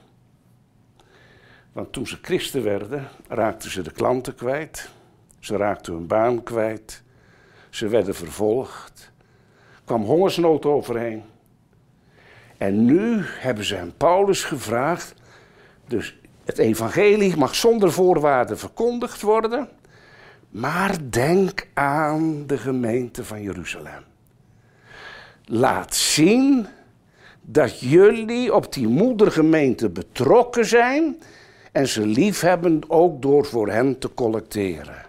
Want 1.77 1.93
toen 1.93 2.07
ze 2.07 2.19
christen 2.23 2.63
werden, 2.63 3.09
raakten 3.29 3.71
ze 3.71 3.83
de 3.83 3.91
klanten 3.91 4.35
kwijt. 4.35 4.91
Ze 5.39 5.57
raakten 5.57 5.93
hun 5.93 6.07
baan 6.07 6.43
kwijt. 6.43 7.03
Ze 7.71 7.89
werden 7.89 8.15
vervolgd. 8.15 9.13
Er 9.75 9.81
kwam 9.85 10.03
hongersnood 10.03 10.65
overheen. 10.65 11.23
En 12.57 12.85
nu 12.85 13.23
hebben 13.25 13.65
ze 13.65 13.75
hem 13.75 13.93
Paulus 13.97 14.45
gevraagd. 14.45 15.15
Dus 15.87 16.19
het 16.45 16.59
evangelie 16.59 17.37
mag 17.37 17.55
zonder 17.55 17.93
voorwaarden 17.93 18.59
verkondigd 18.59 19.21
worden. 19.23 19.69
Maar 20.49 20.97
denk 21.11 21.69
aan 21.75 22.47
de 22.47 22.59
gemeente 22.59 23.25
van 23.25 23.43
Jeruzalem. 23.43 24.05
Laat 25.45 25.95
zien 25.95 26.67
dat 27.41 27.81
jullie 27.81 28.55
op 28.55 28.73
die 28.73 28.89
moedergemeente 28.89 29.91
betrokken 29.91 30.67
zijn 30.67 31.17
en 31.77 31.89
ze 31.89 32.07
lief 32.07 32.41
hebben 32.41 32.81
ook 32.89 33.23
door 33.23 33.45
voor 33.45 33.69
hen 33.69 33.99
te 33.99 34.15
collecteren. 34.15 35.05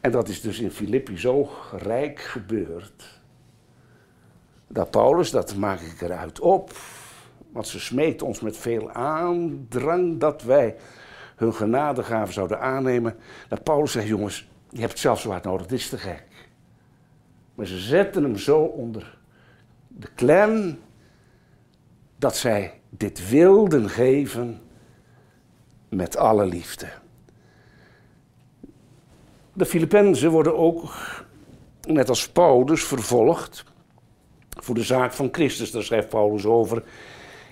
En 0.00 0.10
dat 0.10 0.28
is 0.28 0.40
dus 0.40 0.58
in 0.58 0.70
Filippi 0.70 1.18
zo 1.18 1.50
rijk 1.72 2.20
gebeurd. 2.20 3.20
Dat 4.66 4.90
Paulus, 4.90 5.30
dat 5.30 5.56
maak 5.56 5.80
ik 5.80 6.00
eruit 6.00 6.40
op, 6.40 6.72
want 7.52 7.66
ze 7.66 7.80
smeekt 7.80 8.22
ons 8.22 8.40
met 8.40 8.56
veel 8.56 8.90
aandrang 8.90 10.20
dat 10.20 10.42
wij 10.42 10.76
hun 11.36 11.54
genadegaven 11.54 12.34
zouden 12.34 12.60
aannemen. 12.60 13.16
Dat 13.48 13.62
Paulus 13.62 13.92
zegt, 13.92 14.06
jongens, 14.06 14.48
je 14.70 14.80
hebt 14.80 14.98
zelf 14.98 15.20
zo 15.20 15.30
hard 15.30 15.44
nodig, 15.44 15.66
dit 15.66 15.78
is 15.78 15.88
te 15.88 15.98
gek. 15.98 16.24
Maar 17.54 17.66
ze 17.66 17.78
zetten 17.78 18.22
hem 18.22 18.36
zo 18.36 18.60
onder 18.60 19.18
de 19.88 20.08
klem 20.14 20.78
dat 22.16 22.36
zij 22.36 22.80
dit 22.90 23.28
wilden 23.28 23.88
geven 23.88 24.60
met 25.88 26.16
alle 26.16 26.46
liefde. 26.46 26.88
De 29.52 29.66
Filippenzen 29.66 30.30
worden 30.30 30.56
ook, 30.56 30.94
net 31.86 32.08
als 32.08 32.28
Paulus, 32.28 32.84
vervolgd 32.84 33.64
voor 34.50 34.74
de 34.74 34.82
zaak 34.82 35.12
van 35.12 35.28
Christus. 35.32 35.70
Daar 35.70 35.82
schrijft 35.82 36.08
Paulus 36.08 36.44
over 36.44 36.82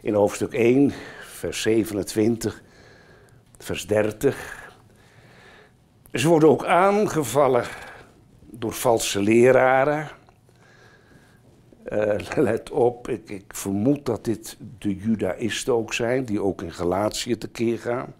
in 0.02 0.14
hoofdstuk 0.14 0.52
1, 0.52 0.92
vers 1.20 1.62
27, 1.62 2.62
vers 3.58 3.86
30. 3.86 4.64
Ze 6.12 6.28
worden 6.28 6.48
ook 6.48 6.64
aangevallen 6.64 7.64
door 8.40 8.72
valse 8.72 9.22
leraren. 9.22 10.08
Uh, 11.92 12.14
let 12.36 12.70
op, 12.70 13.08
ik, 13.08 13.30
ik, 13.30 13.44
vermoed 13.48 14.06
dat 14.06 14.24
dit 14.24 14.56
de 14.78 14.96
Judaïsten 14.96 15.74
ook 15.74 15.94
zijn, 15.94 16.24
die 16.24 16.42
ook 16.42 16.62
in 16.62 16.72
Galatië 16.72 17.38
tekeer 17.38 17.78
gaan. 17.78 18.14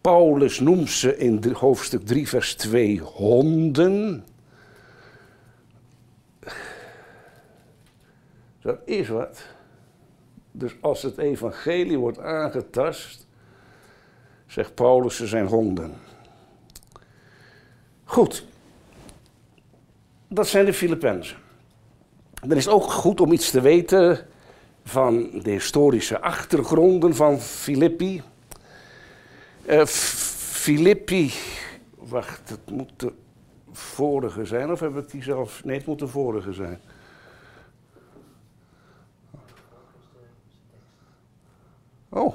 Paulus 0.00 0.60
noemt 0.60 0.90
ze 0.90 1.16
in 1.16 1.52
hoofdstuk 1.52 2.06
3, 2.06 2.28
vers 2.28 2.54
2 2.54 3.00
honden. 3.00 4.24
Dat 8.62 8.78
is 8.84 9.08
wat. 9.08 9.42
Dus 10.52 10.72
als 10.80 11.02
het 11.02 11.18
evangelie 11.18 11.98
wordt 11.98 12.18
aangetast, 12.18 13.26
zegt 14.46 14.74
Paulus, 14.74 15.16
ze 15.16 15.26
zijn 15.26 15.46
honden. 15.46 15.92
Goed, 18.04 18.44
dat 20.28 20.48
zijn 20.48 20.64
de 20.64 20.72
Filippenzen. 20.72 21.36
Dan 22.40 22.56
is 22.56 22.64
het 22.64 22.74
ook 22.74 22.92
goed 22.92 23.20
om 23.20 23.32
iets 23.32 23.50
te 23.50 23.60
weten 23.60 24.26
van 24.84 25.30
de 25.42 25.50
historische 25.50 26.20
achtergronden 26.20 27.14
van 27.14 27.40
Filippi. 27.40 28.22
Uh, 29.66 29.84
Filippi, 29.84 31.32
wacht, 31.94 32.48
het 32.48 32.70
moet 32.70 32.92
de 32.96 33.12
vorige 33.72 34.44
zijn, 34.44 34.70
of 34.70 34.80
heb 34.80 34.96
ik 34.96 35.10
die 35.10 35.22
zelf? 35.22 35.64
Nee, 35.64 35.76
het 35.76 35.86
moet 35.86 35.98
de 35.98 36.08
vorige 36.08 36.52
zijn. 36.52 36.80
Oh, 42.08 42.34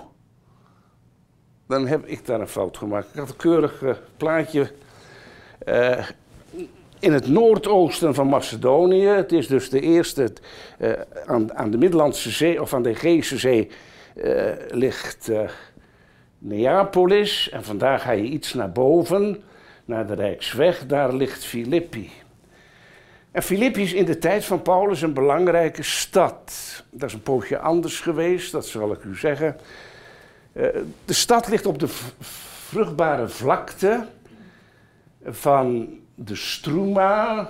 dan 1.68 1.88
heb 1.88 2.06
ik 2.06 2.26
daar 2.26 2.40
een 2.40 2.48
fout 2.48 2.78
gemaakt. 2.78 3.10
Ik 3.10 3.20
had 3.20 3.30
een 3.30 3.36
keurig 3.36 3.82
uh, 3.82 3.96
plaatje. 4.18 4.72
Uh, 5.66 6.08
in 7.00 7.14
het 7.14 7.28
noordoosten 7.28 8.14
van 8.14 8.28
Macedonië. 8.28 9.06
Het 9.06 9.32
is 9.32 9.48
dus 9.48 9.70
de 9.70 9.80
eerste 9.80 10.34
aan, 11.26 11.54
aan, 11.54 11.72
de 11.72 11.78
Middellandse 11.78 12.32
Zee 12.32 12.62
of 12.62 12.74
aan 12.74 12.84
de 12.84 12.90
Egeïsche 12.90 13.38
Zee 13.38 13.70
ligt 14.70 15.30
Neapolis. 16.48 17.50
En 17.50 17.64
vandaag 17.64 18.02
ga 18.02 18.12
je 18.12 18.24
iets 18.24 18.54
naar 18.54 18.72
boven, 18.72 19.44
naar 19.86 20.08
de 20.08 20.14
Rijksweg. 20.14 20.86
Daar 20.86 21.14
ligt 21.14 21.46
Filippi. 21.46 22.10
En 23.32 23.44
Filippi 23.44 23.82
is 23.82 23.94
in 23.94 24.06
de 24.06 24.18
tijd 24.18 24.46
van 24.46 24.62
Paulus 24.62 25.02
een 25.02 25.14
belangrijke 25.14 25.84
stad. 25.84 26.54
Dat 26.90 27.10
is 27.10 27.14
een 27.16 27.22
poosje 27.22 27.60
anders 27.60 28.00
geweest, 28.00 28.52
dat 28.52 28.66
zal 28.66 28.92
ik 28.92 29.04
u 29.04 29.16
zeggen. 29.16 29.58
Eh, 30.54 30.68
de 31.06 31.14
stad 31.14 31.48
ligt 31.48 31.66
op 31.66 31.80
de 31.80 31.88
vruchtbare 32.20 33.28
vlakte 33.28 34.06
van 35.26 35.88
de 36.16 36.36
Struma 36.36 37.50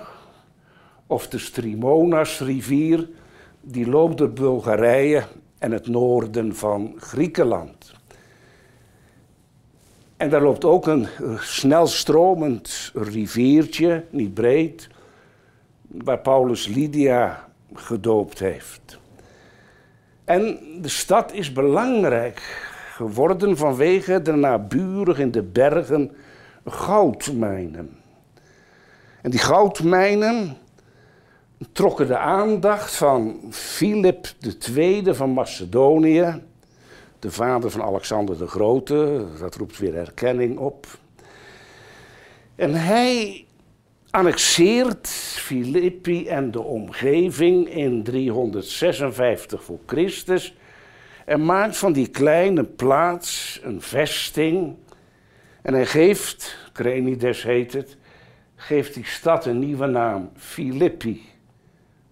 of 1.07 1.27
de 1.27 1.37
Strimonas 1.37 2.39
rivier. 2.39 3.09
Die 3.61 3.89
loopt 3.89 4.17
door 4.17 4.31
Bulgarije 4.31 5.23
en 5.57 5.71
het 5.71 5.87
noorden 5.87 6.55
van 6.55 6.95
Griekenland. 6.97 7.94
En 10.25 10.31
daar 10.31 10.41
loopt 10.41 10.65
ook 10.65 10.87
een 10.87 11.07
snelstromend 11.39 12.91
riviertje, 12.93 14.03
niet 14.09 14.33
breed, 14.33 14.87
waar 15.87 16.19
Paulus 16.19 16.67
Lydia 16.67 17.47
gedoopt 17.73 18.39
heeft. 18.39 18.99
En 20.23 20.59
de 20.81 20.87
stad 20.87 21.33
is 21.33 21.51
belangrijk 21.51 22.41
geworden 22.91 23.57
vanwege 23.57 24.21
de 24.21 24.31
naburig 24.31 25.19
in 25.19 25.31
de 25.31 25.43
bergen 25.43 26.11
goudmijnen. 26.65 27.97
En 29.21 29.31
die 29.31 29.39
goudmijnen 29.39 30.57
trokken 31.71 32.07
de 32.07 32.17
aandacht 32.17 32.95
van 32.95 33.39
Filip 33.49 34.27
II 34.75 35.15
van 35.15 35.29
Macedonië, 35.29 36.41
de 37.25 37.31
vader 37.31 37.71
van 37.71 37.81
Alexander 37.81 38.37
de 38.37 38.47
Grote. 38.47 39.25
Dat 39.39 39.55
roept 39.55 39.77
weer 39.77 39.97
erkenning 39.97 40.57
op. 40.57 40.87
En 42.55 42.73
hij 42.73 43.45
annexeert 44.09 45.07
Filippi 45.37 46.27
en 46.27 46.51
de 46.51 46.61
omgeving 46.61 47.69
in 47.69 48.03
356 48.03 49.63
voor 49.63 49.79
Christus 49.85 50.55
en 51.25 51.45
maakt 51.45 51.77
van 51.77 51.93
die 51.93 52.07
kleine 52.07 52.63
plaats 52.63 53.59
een 53.63 53.81
vesting. 53.81 54.75
En 55.61 55.73
hij 55.73 55.85
geeft, 55.85 56.57
Crenides 56.73 57.43
heet 57.43 57.73
het, 57.73 57.97
geeft 58.55 58.93
die 58.93 59.05
stad 59.05 59.45
een 59.45 59.59
nieuwe 59.59 59.85
naam, 59.85 60.29
Filippi. 60.35 61.21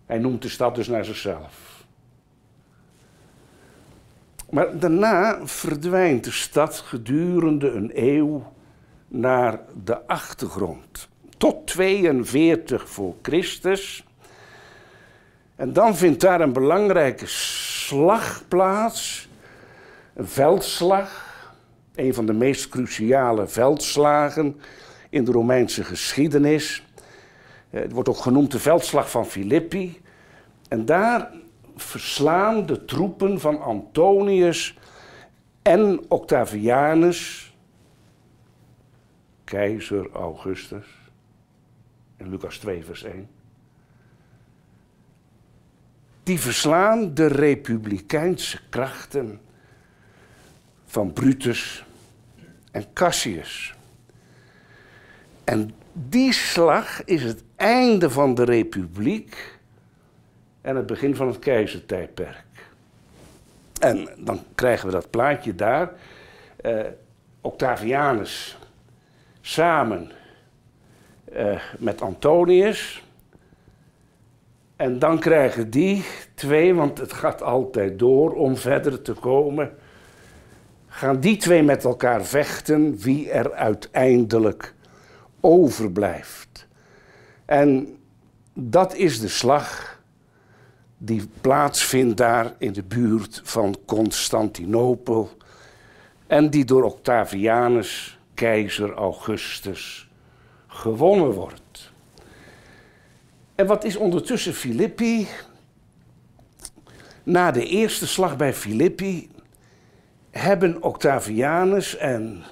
Hij 0.05 0.17
noemt 0.17 0.41
de 0.41 0.49
stad 0.49 0.75
dus 0.75 0.87
naar 0.87 1.05
zichzelf. 1.05 1.72
Maar 4.53 4.79
daarna 4.79 5.39
verdwijnt 5.43 6.23
de 6.23 6.31
stad 6.31 6.75
gedurende 6.75 7.69
een 7.69 7.91
eeuw 7.93 8.53
naar 9.07 9.59
de 9.83 10.07
achtergrond. 10.07 11.07
Tot 11.37 11.67
42 11.67 12.89
voor 12.89 13.15
Christus. 13.21 14.03
En 15.55 15.73
dan 15.73 15.95
vindt 15.95 16.21
daar 16.21 16.41
een 16.41 16.53
belangrijke 16.53 17.27
slag 17.27 18.43
plaats. 18.47 19.29
Een 20.13 20.27
veldslag. 20.27 21.35
Een 21.95 22.13
van 22.13 22.25
de 22.25 22.33
meest 22.33 22.69
cruciale 22.69 23.47
veldslagen 23.47 24.59
in 25.09 25.23
de 25.25 25.31
Romeinse 25.31 25.83
geschiedenis. 25.83 26.85
Eh, 27.69 27.81
het 27.81 27.91
wordt 27.91 28.09
ook 28.09 28.17
genoemd 28.17 28.51
de 28.51 28.59
veldslag 28.59 29.09
van 29.09 29.25
Filippi. 29.25 30.01
En 30.67 30.85
daar 30.85 31.31
verslaan 31.75 32.65
de 32.65 32.85
troepen 32.85 33.39
van 33.39 33.61
Antonius 33.61 34.77
en 35.61 36.05
Octavianus, 36.07 37.53
keizer 39.43 40.11
Augustus, 40.11 40.85
in 42.17 42.29
Lucas 42.29 42.57
2, 42.57 42.83
vers 42.83 43.03
1. 43.03 43.27
Die 46.23 46.39
verslaan 46.39 47.13
de 47.13 47.27
republikeinse 47.27 48.59
krachten 48.69 49.41
van 50.85 51.13
Brutus 51.13 51.85
en 52.71 52.93
Cassius. 52.93 53.75
En 55.43 55.73
die 55.93 56.33
slag 56.33 57.03
is 57.03 57.23
het 57.23 57.43
einde 57.55 58.09
van 58.09 58.35
de 58.35 58.43
republiek 58.43 59.52
en 60.63 60.75
het 60.75 60.85
begin 60.85 61.15
van 61.15 61.27
het 61.27 61.39
keizertijdperk. 61.39 62.45
En 63.79 64.09
dan 64.17 64.39
krijgen 64.55 64.85
we 64.85 64.93
dat 64.93 65.09
plaatje 65.09 65.55
daar. 65.55 65.91
Uh, 66.61 66.81
Octavianus 67.41 68.57
samen 69.41 70.11
uh, 71.33 71.61
met 71.77 72.01
Antonius. 72.01 73.03
En 74.75 74.99
dan 74.99 75.19
krijgen 75.19 75.69
die 75.69 76.05
twee, 76.33 76.73
want 76.73 76.97
het 76.97 77.13
gaat 77.13 77.41
altijd 77.41 77.99
door 77.99 78.33
om 78.33 78.57
verder 78.57 79.01
te 79.01 79.13
komen. 79.13 79.75
Gaan 80.87 81.19
die 81.19 81.37
twee 81.37 81.63
met 81.63 81.83
elkaar 81.83 82.25
vechten 82.25 82.97
wie 82.97 83.31
er 83.31 83.53
uiteindelijk 83.53 84.73
overblijft. 85.39 86.67
En 87.45 87.97
dat 88.53 88.95
is 88.95 89.19
de 89.19 89.27
slag 89.27 89.92
die 91.05 91.29
plaatsvindt 91.41 92.17
daar 92.17 92.53
in 92.57 92.73
de 92.73 92.83
buurt 92.83 93.41
van 93.43 93.77
Constantinopel 93.85 95.29
en 96.27 96.49
die 96.49 96.65
door 96.65 96.83
Octavianus, 96.83 98.19
keizer 98.33 98.93
Augustus, 98.93 100.09
gewonnen 100.67 101.31
wordt. 101.31 101.91
En 103.55 103.65
wat 103.65 103.83
is 103.83 103.95
ondertussen 103.95 104.53
Filippi? 104.53 105.27
Na 107.23 107.51
de 107.51 107.65
eerste 107.65 108.07
slag 108.07 108.37
bij 108.37 108.53
Filippi 108.53 109.29
hebben 110.31 110.83
Octavianus 110.83 111.97
en 111.97 112.43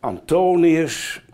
Antonius 0.00 1.24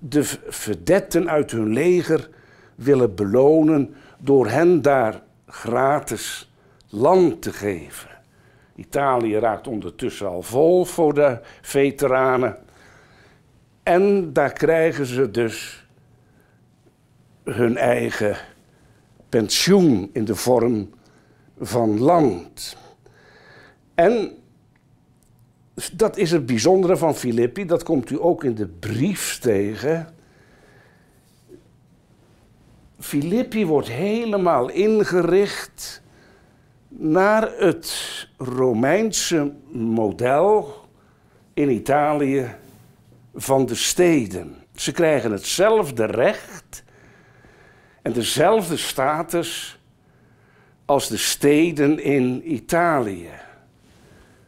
de 0.00 0.24
verdetten 0.48 1.30
uit 1.30 1.50
hun 1.50 1.72
leger 1.72 2.28
willen 2.74 3.14
belonen 3.14 3.94
door 4.26 4.48
hen 4.48 4.82
daar 4.82 5.22
gratis 5.46 6.52
land 6.88 7.42
te 7.42 7.52
geven. 7.52 8.08
Italië 8.76 9.38
raakt 9.38 9.66
ondertussen 9.66 10.28
al 10.28 10.42
vol 10.42 10.84
voor 10.84 11.14
de 11.14 11.38
veteranen. 11.60 12.56
En 13.82 14.32
daar 14.32 14.52
krijgen 14.52 15.06
ze 15.06 15.30
dus 15.30 15.86
hun 17.44 17.76
eigen 17.76 18.36
pensioen 19.28 20.10
in 20.12 20.24
de 20.24 20.34
vorm 20.34 20.90
van 21.58 22.00
land. 22.00 22.76
En 23.94 24.30
dat 25.92 26.16
is 26.16 26.30
het 26.30 26.46
bijzondere 26.46 26.96
van 26.96 27.14
Filippi, 27.14 27.64
dat 27.64 27.82
komt 27.82 28.10
u 28.10 28.16
ook 28.20 28.44
in 28.44 28.54
de 28.54 28.66
brief 28.66 29.38
tegen. 29.38 30.14
Filippi 33.06 33.66
wordt 33.66 33.88
helemaal 33.88 34.68
ingericht 34.70 36.02
naar 36.88 37.52
het 37.58 38.28
Romeinse 38.36 39.52
model 39.72 40.74
in 41.54 41.70
Italië 41.70 42.54
van 43.34 43.66
de 43.66 43.74
steden. 43.74 44.54
Ze 44.74 44.92
krijgen 44.92 45.32
hetzelfde 45.32 46.04
recht 46.04 46.82
en 48.02 48.12
dezelfde 48.12 48.76
status 48.76 49.78
als 50.84 51.08
de 51.08 51.16
steden 51.16 52.02
in 52.02 52.52
Italië. 52.52 53.30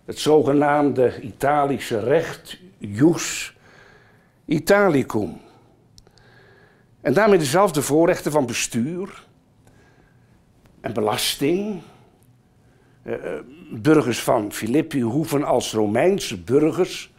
Het 0.04 0.18
zogenaamde 0.18 1.20
Italische 1.20 2.00
recht, 2.00 2.58
jus 2.78 3.56
Italicum. 4.44 5.40
En 7.00 7.12
daarmee 7.12 7.38
dezelfde 7.38 7.82
voorrechten 7.82 8.32
van 8.32 8.46
bestuur 8.46 9.26
en 10.80 10.92
belasting. 10.92 11.80
Uh, 13.02 13.14
burgers 13.70 14.22
van 14.22 14.52
Filippi 14.52 15.02
hoeven 15.02 15.44
als 15.44 15.72
Romeinse 15.72 16.40
burgers 16.40 17.12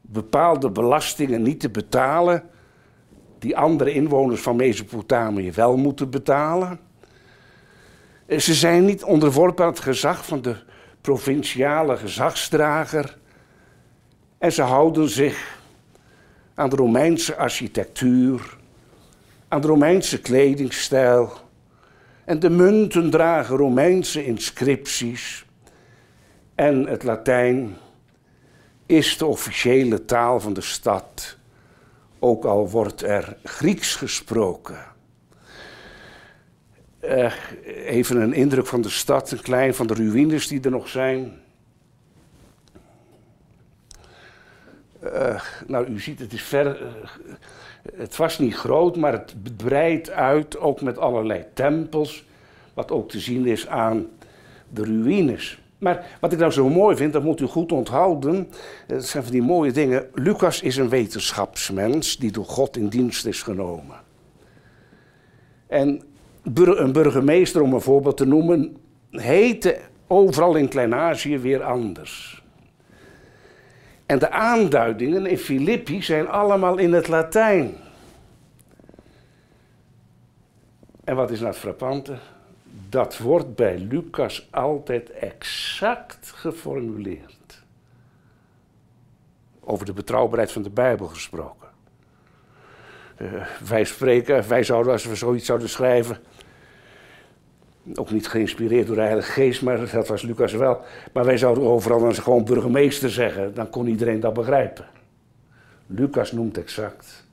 bepaalde 0.00 0.70
belastingen 0.70 1.42
niet 1.42 1.60
te 1.60 1.70
betalen 1.70 2.42
die 3.38 3.56
andere 3.56 3.92
inwoners 3.92 4.40
van 4.40 4.56
Mesopotamië 4.56 5.52
wel 5.52 5.76
moeten 5.76 6.10
betalen. 6.10 6.80
Eh, 8.26 8.38
ze 8.38 8.54
zijn 8.54 8.84
niet 8.84 9.04
onderworpen 9.04 9.64
aan 9.64 9.70
het 9.70 9.80
gezag 9.80 10.26
van 10.26 10.42
de 10.42 10.56
provinciale 11.00 11.96
gezagsdrager 11.96 13.18
en 14.38 14.52
ze 14.52 14.62
houden 14.62 15.08
zich 15.08 15.58
aan 16.54 16.70
de 16.70 16.76
Romeinse 16.76 17.36
architectuur 17.36 18.58
aan 19.50 19.60
de 19.60 19.66
Romeinse 19.66 20.20
kledingstijl. 20.20 21.32
En 22.24 22.38
de 22.38 22.50
munten 22.50 23.10
dragen 23.10 23.56
Romeinse 23.56 24.24
inscripties. 24.24 25.44
En 26.54 26.86
het 26.86 27.02
Latijn 27.02 27.76
is 28.86 29.18
de 29.18 29.26
officiële 29.26 30.04
taal 30.04 30.40
van 30.40 30.52
de 30.52 30.60
stad, 30.60 31.36
ook 32.18 32.44
al 32.44 32.70
wordt 32.70 33.02
er 33.02 33.36
Grieks 33.44 33.94
gesproken. 33.94 34.78
Uh, 37.04 37.32
even 37.86 38.16
een 38.16 38.32
indruk 38.32 38.66
van 38.66 38.80
de 38.80 38.88
stad, 38.90 39.30
een 39.30 39.42
klein 39.42 39.74
van 39.74 39.86
de 39.86 39.94
ruïnes 39.94 40.46
die 40.46 40.60
er 40.60 40.70
nog 40.70 40.88
zijn. 40.88 41.40
Uh, 45.04 45.40
nou, 45.66 45.86
u 45.86 46.00
ziet, 46.00 46.18
het 46.18 46.32
is 46.32 46.42
ver, 46.42 46.82
uh, 46.82 46.88
het 47.96 48.16
was 48.16 48.38
niet 48.38 48.54
groot, 48.54 48.96
maar 48.96 49.12
het 49.12 49.34
breidt 49.56 50.10
uit, 50.10 50.58
ook 50.58 50.80
met 50.80 50.98
allerlei 50.98 51.44
tempels, 51.54 52.24
wat 52.74 52.90
ook 52.90 53.10
te 53.10 53.20
zien 53.20 53.46
is 53.46 53.66
aan 53.66 54.06
de 54.68 54.84
ruïnes. 54.84 55.60
Maar 55.78 56.06
wat 56.20 56.32
ik 56.32 56.38
nou 56.38 56.52
zo 56.52 56.68
mooi 56.68 56.96
vind, 56.96 57.12
dat 57.12 57.22
moet 57.22 57.40
u 57.40 57.46
goed 57.46 57.72
onthouden, 57.72 58.48
dat 58.86 59.04
zijn 59.04 59.22
van 59.22 59.32
die 59.32 59.42
mooie 59.42 59.72
dingen. 59.72 60.06
Lucas 60.14 60.62
is 60.62 60.76
een 60.76 60.88
wetenschapsmens 60.88 62.16
die 62.16 62.32
door 62.32 62.44
God 62.44 62.76
in 62.76 62.88
dienst 62.88 63.26
is 63.26 63.42
genomen. 63.42 63.96
En 65.66 66.02
een 66.42 66.92
burgemeester, 66.92 67.62
om 67.62 67.72
een 67.72 67.80
voorbeeld 67.80 68.16
te 68.16 68.26
noemen, 68.26 68.76
heette 69.10 69.78
overal 70.06 70.54
in 70.54 70.68
Klein-Azië 70.68 71.38
weer 71.38 71.62
anders. 71.62 72.39
En 74.10 74.18
de 74.18 74.30
aanduidingen 74.30 75.26
in 75.26 75.38
Filippi 75.38 76.02
zijn 76.02 76.28
allemaal 76.28 76.78
in 76.78 76.92
het 76.92 77.08
Latijn. 77.08 77.76
En 81.04 81.16
wat 81.16 81.30
is 81.30 81.38
nou 81.38 81.50
het 81.50 81.60
frappante? 81.60 82.18
Dat 82.88 83.18
wordt 83.18 83.54
bij 83.54 83.78
Lucas 83.78 84.48
altijd 84.50 85.10
exact 85.10 86.30
geformuleerd. 86.30 87.62
Over 89.60 89.86
de 89.86 89.92
betrouwbaarheid 89.92 90.52
van 90.52 90.62
de 90.62 90.70
Bijbel 90.70 91.06
gesproken. 91.06 91.68
Uh, 93.16 93.46
wij 93.68 93.84
spreken, 93.84 94.48
wij 94.48 94.62
zouden 94.62 94.92
als 94.92 95.04
we 95.04 95.14
zoiets 95.14 95.46
zouden 95.46 95.68
schrijven, 95.68 96.18
ook 97.94 98.10
niet 98.10 98.28
geïnspireerd 98.28 98.86
door 98.86 98.96
de 98.96 99.02
Heilige 99.02 99.32
Geest, 99.32 99.62
maar 99.62 99.90
dat 99.90 100.08
was 100.08 100.22
Lucas 100.22 100.52
wel. 100.52 100.80
Maar 101.12 101.24
wij 101.24 101.36
zouden 101.36 101.64
overal 101.64 102.00
dan 102.00 102.14
gewoon 102.14 102.44
burgemeester 102.44 103.10
zeggen, 103.10 103.54
dan 103.54 103.70
kon 103.70 103.86
iedereen 103.86 104.20
dat 104.20 104.34
begrijpen. 104.34 104.86
Lucas 105.86 106.32
noemt 106.32 106.58
exact 106.58 107.26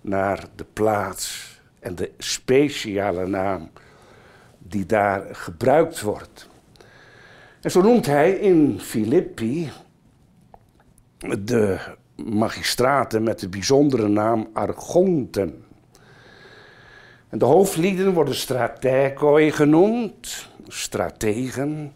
naar 0.00 0.44
de 0.54 0.66
plaats 0.72 1.52
en 1.80 1.94
de 1.94 2.10
speciale 2.18 3.26
naam 3.26 3.70
die 4.58 4.86
daar 4.86 5.26
gebruikt 5.32 6.00
wordt. 6.00 6.48
En 7.60 7.70
zo 7.70 7.82
noemt 7.82 8.06
hij 8.06 8.32
in 8.32 8.80
Filippi 8.80 9.70
de 11.38 11.78
magistraten 12.16 13.22
met 13.22 13.38
de 13.38 13.48
bijzondere 13.48 14.08
naam 14.08 14.48
Argonten. 14.52 15.63
En 17.28 17.38
de 17.38 17.44
hoofdlieden 17.44 18.12
worden 18.12 18.34
strategoi 18.34 19.50
genoemd, 19.50 20.48
strategen. 20.68 21.92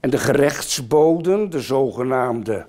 En 0.00 0.10
de 0.10 0.18
gerechtsboden, 0.18 1.50
de 1.50 1.60
zogenaamde 1.60 2.66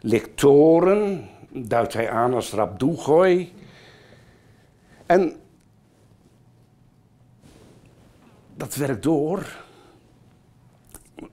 lectoren, 0.00 1.28
duidt 1.50 1.92
hij 1.92 2.10
aan 2.10 2.34
als 2.34 2.52
rabdougoi. 2.52 3.52
En 5.06 5.36
dat 8.56 8.74
werkt 8.74 9.02
door. 9.02 9.64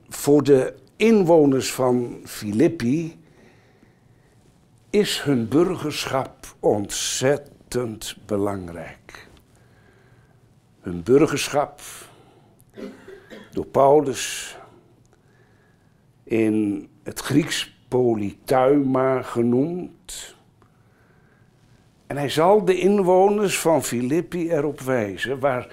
Voor 0.09 0.43
de 0.43 0.75
inwoners 0.95 1.73
van 1.73 2.21
Filippi 2.25 3.21
is 4.89 5.21
hun 5.21 5.47
burgerschap 5.47 6.55
ontzettend 6.59 8.17
belangrijk. 8.25 9.02
Hun 10.83 11.03
burgerschap 11.03 11.81
door 13.51 13.65
Paulus 13.65 14.55
in 16.23 16.87
het 17.03 17.19
Grieks 17.19 17.77
polytuima 17.87 19.21
genoemd. 19.21 20.35
En 22.07 22.17
hij 22.17 22.29
zal 22.29 22.65
de 22.65 22.79
inwoners 22.79 23.59
van 23.59 23.83
Filippi 23.83 24.51
erop 24.51 24.79
wijzen 24.79 25.39
waar 25.39 25.67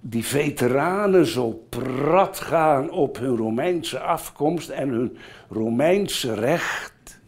die 0.00 0.24
veteranen 0.24 1.26
zo 1.26 1.62
prat 1.68 2.38
gaan 2.38 2.90
op 2.90 3.18
hun 3.18 3.36
Romeinse 3.36 4.00
afkomst 4.00 4.68
en 4.68 4.88
hun 4.88 5.18
Romeinse 5.48 6.34
recht. 6.34 7.20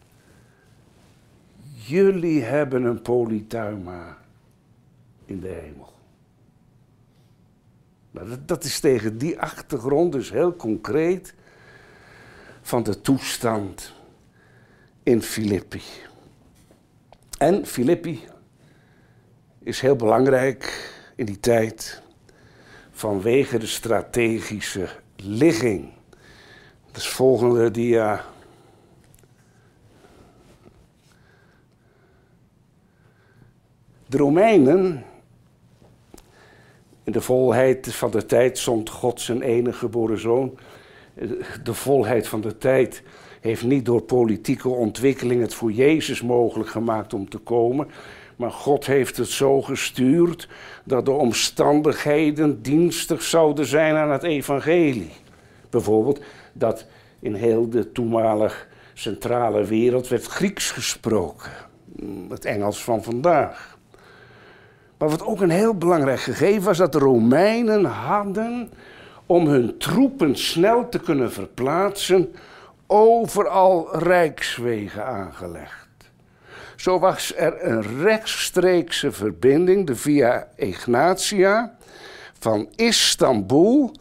Jullie 1.87 2.43
hebben 2.43 2.83
een 2.83 3.01
polytuima 3.01 4.17
in 5.25 5.39
de 5.39 5.47
hemel. 5.47 5.88
Dat, 8.27 8.47
dat 8.47 8.63
is 8.63 8.79
tegen 8.79 9.17
die 9.17 9.39
achtergrond 9.39 10.11
dus 10.11 10.31
heel 10.31 10.55
concreet 10.55 11.33
van 12.61 12.83
de 12.83 13.01
toestand 13.01 13.93
in 15.03 15.21
Filippi. 15.21 15.81
En 17.37 17.65
Filippi 17.65 18.23
is 19.63 19.81
heel 19.81 19.95
belangrijk 19.95 20.93
in 21.15 21.25
die 21.25 21.39
tijd 21.39 22.01
vanwege 22.91 23.57
de 23.57 23.67
strategische 23.67 24.89
ligging. 25.15 25.89
Dus 26.91 27.07
volgende 27.07 27.71
dia. 27.71 28.25
De 34.05 34.17
Romeinen, 34.17 35.03
in 37.09 37.15
de 37.15 37.21
volheid 37.21 37.93
van 37.93 38.11
de 38.11 38.25
tijd 38.25 38.57
zond 38.57 38.89
God 38.89 39.21
zijn 39.21 39.41
enige 39.41 39.77
geboren 39.77 40.19
zoon. 40.19 40.57
De 41.63 41.73
volheid 41.73 42.27
van 42.27 42.41
de 42.41 42.57
tijd 42.57 43.03
heeft 43.41 43.63
niet 43.63 43.85
door 43.85 44.01
politieke 44.01 44.69
ontwikkeling 44.69 45.41
het 45.41 45.53
voor 45.53 45.71
Jezus 45.71 46.21
mogelijk 46.21 46.69
gemaakt 46.69 47.13
om 47.13 47.29
te 47.29 47.37
komen. 47.37 47.87
Maar 48.35 48.51
God 48.51 48.85
heeft 48.85 49.17
het 49.17 49.27
zo 49.27 49.61
gestuurd 49.61 50.49
dat 50.83 51.05
de 51.05 51.11
omstandigheden 51.11 52.61
dienstig 52.61 53.21
zouden 53.21 53.65
zijn 53.65 53.95
aan 53.95 54.11
het 54.11 54.23
evangelie. 54.23 55.11
Bijvoorbeeld 55.69 56.21
dat 56.53 56.85
in 57.19 57.33
heel 57.33 57.69
de 57.69 57.91
toenmalig 57.91 58.67
centrale 58.93 59.65
wereld 59.65 60.07
werd 60.07 60.25
Grieks 60.25 60.71
gesproken. 60.71 61.51
Het 62.29 62.45
Engels 62.45 62.83
van 62.83 63.03
vandaag. 63.03 63.78
Maar 64.99 65.09
wat 65.09 65.25
ook 65.25 65.41
een 65.41 65.49
heel 65.49 65.75
belangrijk 65.75 66.19
gegeven 66.19 66.63
was, 66.63 66.77
dat 66.77 66.91
de 66.91 66.99
Romeinen 66.99 67.85
hadden 67.85 68.71
om 69.25 69.47
hun 69.47 69.77
troepen 69.77 70.35
snel 70.35 70.89
te 70.89 70.99
kunnen 70.99 71.31
verplaatsen, 71.31 72.33
overal 72.87 73.97
rijkswegen 73.97 75.05
aangelegd. 75.05 75.87
Zo 76.75 76.99
was 76.99 77.33
er 77.35 77.65
een 77.65 78.01
rechtstreekse 78.01 79.11
verbinding, 79.11 79.87
de 79.87 79.95
Via 79.95 80.47
Ignatia, 80.55 81.75
van 82.39 82.69
Istanbul. 82.75 83.91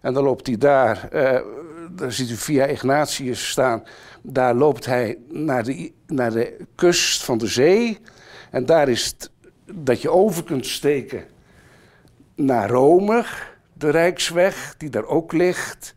En 0.00 0.14
dan 0.14 0.24
loopt 0.24 0.46
hij 0.46 0.58
daar, 0.58 1.08
uh, 1.12 1.40
daar 1.90 2.12
ziet 2.12 2.30
u 2.30 2.36
Via 2.36 2.64
Ignatius 2.64 3.48
staan. 3.48 3.84
Daar 4.22 4.54
loopt 4.54 4.86
hij 4.86 5.18
naar 5.28 5.64
de, 5.64 5.92
naar 6.06 6.32
de 6.32 6.56
kust 6.74 7.24
van 7.24 7.38
de 7.38 7.46
zee. 7.46 7.98
En 8.50 8.66
daar 8.66 8.88
is 8.88 9.04
het 9.06 9.30
dat 9.74 10.02
je 10.02 10.10
over 10.10 10.44
kunt 10.44 10.66
steken 10.66 11.24
naar 12.34 12.70
Rome, 12.70 13.24
de 13.72 13.90
Rijksweg, 13.90 14.74
die 14.78 14.90
daar 14.90 15.06
ook 15.06 15.32
ligt. 15.32 15.94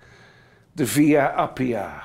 De 0.72 0.88
Via 0.88 1.28
Appia. 1.28 2.02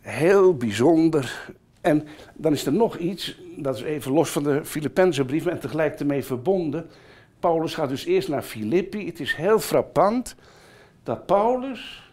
Heel 0.00 0.56
bijzonder 0.56 1.52
en 1.80 2.08
dan 2.34 2.52
is 2.52 2.66
er 2.66 2.72
nog 2.72 2.96
iets, 2.96 3.40
dat 3.56 3.76
is 3.76 3.82
even 3.82 4.12
los 4.12 4.30
van 4.30 4.42
de 4.42 4.64
Filippense 4.64 5.24
brief 5.24 5.46
en 5.46 5.60
tegelijk 5.60 6.00
ermee 6.00 6.24
verbonden. 6.24 6.90
Paulus 7.40 7.74
gaat 7.74 7.88
dus 7.88 8.04
eerst 8.04 8.28
naar 8.28 8.42
Filippi. 8.42 9.06
Het 9.06 9.20
is 9.20 9.34
heel 9.34 9.58
frappant 9.58 10.34
dat 11.02 11.26
Paulus 11.26 12.12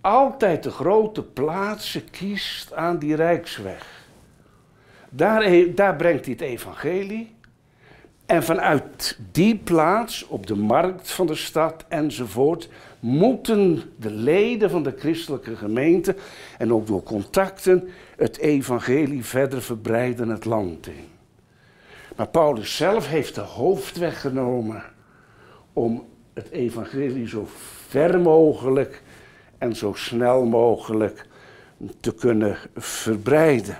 altijd 0.00 0.62
de 0.62 0.70
grote 0.70 1.22
plaatsen 1.22 2.10
kiest 2.10 2.72
aan 2.72 2.98
die 2.98 3.14
rijksweg. 3.14 4.01
Daar, 5.14 5.74
daar 5.74 5.96
brengt 5.96 6.24
hij 6.24 6.34
het 6.34 6.42
evangelie. 6.42 7.34
En 8.26 8.42
vanuit 8.42 9.18
die 9.32 9.56
plaats, 9.56 10.26
op 10.26 10.46
de 10.46 10.56
markt 10.56 11.10
van 11.10 11.26
de 11.26 11.34
stad 11.34 11.84
enzovoort, 11.88 12.68
moeten 13.00 13.82
de 13.96 14.10
leden 14.10 14.70
van 14.70 14.82
de 14.82 14.94
christelijke 14.98 15.56
gemeente 15.56 16.16
en 16.58 16.72
ook 16.72 16.86
door 16.86 17.02
contacten 17.02 17.88
het 18.16 18.38
evangelie 18.38 19.24
verder 19.24 19.62
verbreiden 19.62 20.28
het 20.28 20.44
land 20.44 20.86
in. 20.86 21.08
Maar 22.16 22.28
Paulus 22.28 22.76
zelf 22.76 23.08
heeft 23.08 23.34
de 23.34 23.40
hoofdweg 23.40 24.20
genomen 24.20 24.82
om 25.72 26.04
het 26.34 26.50
evangelie 26.50 27.28
zo 27.28 27.46
ver 27.88 28.20
mogelijk 28.20 29.02
en 29.58 29.76
zo 29.76 29.92
snel 29.92 30.44
mogelijk 30.44 31.26
te 32.00 32.14
kunnen 32.14 32.56
verbreiden. 32.76 33.78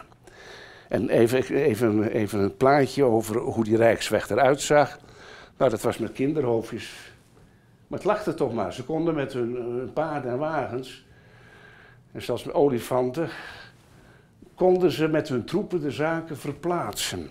En 0.92 1.09
even, 1.09 1.55
even, 1.55 2.11
even 2.11 2.40
een 2.40 2.57
plaatje 2.57 3.05
over 3.05 3.38
hoe 3.38 3.64
die 3.64 3.76
Rijksweg 3.76 4.31
eruit 4.31 4.61
zag. 4.61 4.98
Nou, 5.57 5.70
dat 5.70 5.83
was 5.83 5.98
met 5.98 6.12
kinderhoofdjes. 6.12 7.12
Maar 7.87 7.98
het 7.98 8.09
lachte 8.09 8.35
toch 8.35 8.55
maar. 8.55 8.72
Ze 8.72 8.85
konden 8.85 9.14
met 9.14 9.33
hun 9.33 9.90
paarden 9.92 10.31
en 10.31 10.38
wagens, 10.38 11.07
en 12.12 12.22
zelfs 12.22 12.44
met 12.44 12.55
olifanten, 12.55 13.28
konden 14.55 14.90
ze 14.90 15.09
met 15.09 15.28
hun 15.28 15.44
troepen 15.44 15.81
de 15.81 15.90
zaken 15.90 16.37
verplaatsen. 16.37 17.31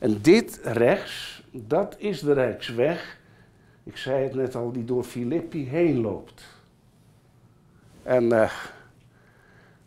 En 0.00 0.18
dit 0.22 0.60
rechts, 0.62 1.42
dat 1.50 1.94
is 1.98 2.20
de 2.20 2.32
Rijksweg, 2.32 3.18
ik 3.84 3.96
zei 3.96 4.22
het 4.22 4.34
net 4.34 4.54
al, 4.54 4.72
die 4.72 4.84
door 4.84 5.04
Filippi 5.04 5.68
heen 5.68 6.00
loopt. 6.00 6.44
En 8.02 8.24
uh, 8.24 8.52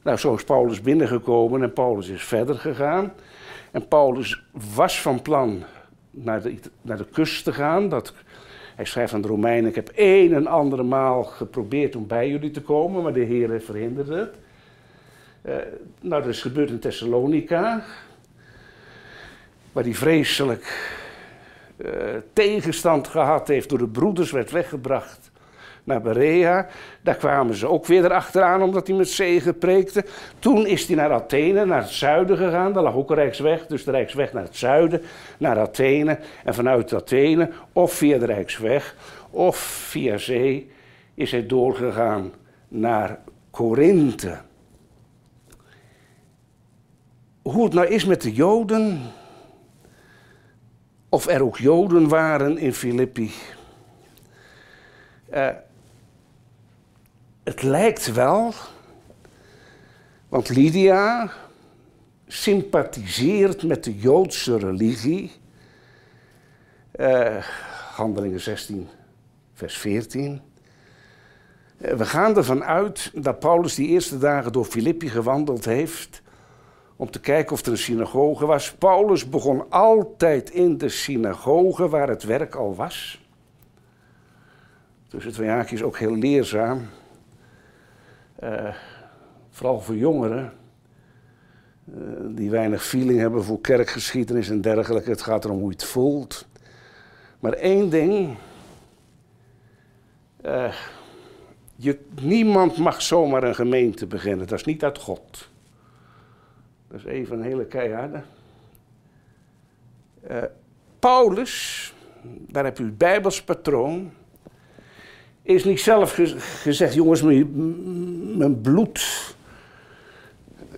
nou, 0.02 0.18
zo 0.18 0.34
is 0.34 0.44
Paulus 0.44 0.82
binnengekomen 0.82 1.64
en 1.64 1.74
Paulus 1.74 2.08
is 2.08 2.24
verder 2.24 2.56
gegaan. 2.56 3.14
En 3.72 3.88
Paulus 3.88 4.44
was 4.76 5.02
van 5.02 5.22
plan 5.22 5.64
naar 6.12 6.42
de, 6.42 6.60
naar 6.82 6.98
de 6.98 7.06
kust 7.12 7.44
te 7.44 7.54
gaan. 7.54 7.90
Dat, 7.90 8.14
hij 8.76 8.86
schrijft 8.86 9.14
aan 9.14 9.22
de 9.22 9.28
Romeinen: 9.28 9.70
Ik 9.70 9.76
heb 9.76 9.90
één 9.90 10.34
en 10.34 10.48
andere 10.48 10.84
maal 10.84 11.24
geprobeerd 11.24 11.96
om 11.96 12.08
bij 12.08 12.30
jullie 12.30 12.52
te 12.52 12.62
komen, 12.62 13.04
maar 13.04 13.14
de 13.14 13.20
Heer 13.20 13.62
verhinderde 13.62 14.16
het. 14.16 14.36
Uh, 15.46 15.56
nou, 16.02 16.22
dat 16.22 16.32
is 16.32 16.42
gebeurd 16.42 16.70
in 16.70 16.80
Thessalonica, 16.80 17.84
waar 19.72 19.84
hij 19.84 19.94
vreselijk 19.94 20.98
uh, 21.78 21.92
tegenstand 22.34 23.08
gehad 23.08 23.48
heeft, 23.48 23.70
door 23.70 23.78
de 23.78 23.88
broeders 23.88 24.32
werd 24.32 24.52
weggebracht 24.52 25.31
naar 25.91 26.01
Berea. 26.01 26.67
Daar 27.01 27.15
kwamen 27.15 27.56
ze 27.56 27.67
ook 27.67 27.86
weer 27.86 28.06
erachteraan 28.06 28.62
omdat 28.62 28.88
hij 28.88 28.95
met 28.95 29.10
zegen 29.10 29.58
preekte. 29.58 30.06
Toen 30.39 30.67
is 30.67 30.88
hij 30.88 30.95
naar 30.95 31.12
Athene, 31.12 31.65
naar 31.65 31.82
het 31.82 31.89
zuiden 31.89 32.38
gegaan. 32.38 32.73
Daar 32.73 32.84
lag 32.84 32.95
ook 32.95 33.10
een 33.10 33.15
Rijksweg, 33.15 33.65
dus 33.65 33.84
de 33.84 33.91
Rijksweg 33.91 34.34
naar 34.34 34.43
het 34.43 34.56
zuiden, 34.56 35.01
naar 35.38 35.60
Athene. 35.60 36.19
En 36.43 36.54
vanuit 36.54 36.93
Athene, 36.93 37.49
of 37.73 37.93
via 37.93 38.17
de 38.17 38.25
Rijksweg, 38.25 38.95
of 39.30 39.58
via 39.58 40.17
zee, 40.17 40.71
is 41.13 41.32
hij 41.32 41.45
doorgegaan 41.45 42.32
naar 42.67 43.19
Korinthe. 43.51 44.38
Hoe 47.41 47.63
het 47.63 47.73
nou 47.73 47.88
is 47.88 48.06
met 48.06 48.21
de 48.21 48.34
Joden, 48.34 49.01
of 51.10 51.27
er 51.27 51.43
ook 51.43 51.58
Joden 51.58 52.08
waren 52.08 52.58
in 52.58 52.73
Filippi. 52.73 53.32
Uh, 55.34 55.47
het 57.43 57.62
lijkt 57.62 58.13
wel, 58.13 58.54
want 60.30 60.49
Lydia 60.49 61.32
sympathiseert 62.27 63.63
met 63.63 63.84
de 63.84 63.97
Joodse 63.97 64.58
religie. 64.58 65.32
Uh, 66.95 67.45
Handelingen 67.93 68.39
16, 68.39 68.88
vers 69.54 69.77
14. 69.77 70.41
Uh, 71.77 71.93
we 71.93 72.06
gaan 72.06 72.38
ervan 72.38 72.63
uit 72.63 73.12
dat 73.15 73.39
Paulus 73.39 73.75
die 73.75 73.88
eerste 73.88 74.17
dagen 74.17 74.51
door 74.51 74.65
Filippi 74.65 75.10
gewandeld 75.10 75.65
heeft 75.65 76.21
om 76.95 77.12
te 77.12 77.19
kijken 77.19 77.54
of 77.54 77.65
er 77.65 77.71
een 77.71 77.77
synagoge 77.77 78.45
was. 78.45 78.73
Paulus 78.73 79.30
begon 79.30 79.69
altijd 79.69 80.49
in 80.49 80.77
de 80.77 80.89
synagoge 80.89 81.89
waar 81.89 82.08
het 82.08 82.23
werk 82.23 82.56
al 82.56 82.75
was. 82.75 83.25
Tussen 85.08 85.32
twee 85.32 85.49
haakjes 85.49 85.84
ook 85.84 85.97
heel 85.97 86.15
leerzaam. 86.15 86.88
Uh, 88.43 88.75
vooral 89.49 89.82
voor 89.82 89.95
jongeren. 89.95 90.54
Uh, 91.86 91.97
die 92.25 92.49
weinig 92.49 92.84
feeling 92.84 93.19
hebben 93.19 93.43
voor 93.43 93.62
kerkgeschiedenis 93.62 94.49
en 94.49 94.62
dergelijke. 94.62 95.10
Het 95.10 95.21
gaat 95.21 95.45
erom 95.45 95.58
hoe 95.58 95.67
je 95.67 95.73
het 95.73 95.84
voelt. 95.84 96.47
Maar 97.39 97.54
één 97.54 97.89
ding. 97.89 98.38
Uh, 100.45 100.73
je, 101.75 101.99
niemand 102.21 102.77
mag 102.77 103.01
zomaar 103.01 103.43
een 103.43 103.56
gemeente 103.56 104.08
beginnen. 104.08 104.47
Dat 104.47 104.60
is 104.60 104.65
niet 104.65 104.84
uit 104.84 104.97
God. 104.97 105.49
Dat 106.88 106.99
is 106.99 107.06
even 107.06 107.38
een 107.38 107.43
hele 107.43 107.65
keiharde. 107.65 108.21
Paulus, 110.99 111.93
daar 112.23 112.63
heb 112.63 112.80
u 112.80 112.86
het 112.86 112.97
Bijbels 112.97 113.43
patroon, 113.43 114.12
is 115.41 115.63
niet 115.63 115.80
zelf 115.80 116.19
gezegd, 116.62 116.93
jongens, 116.93 117.21
mijn, 118.38 118.62
bloed 118.62 119.36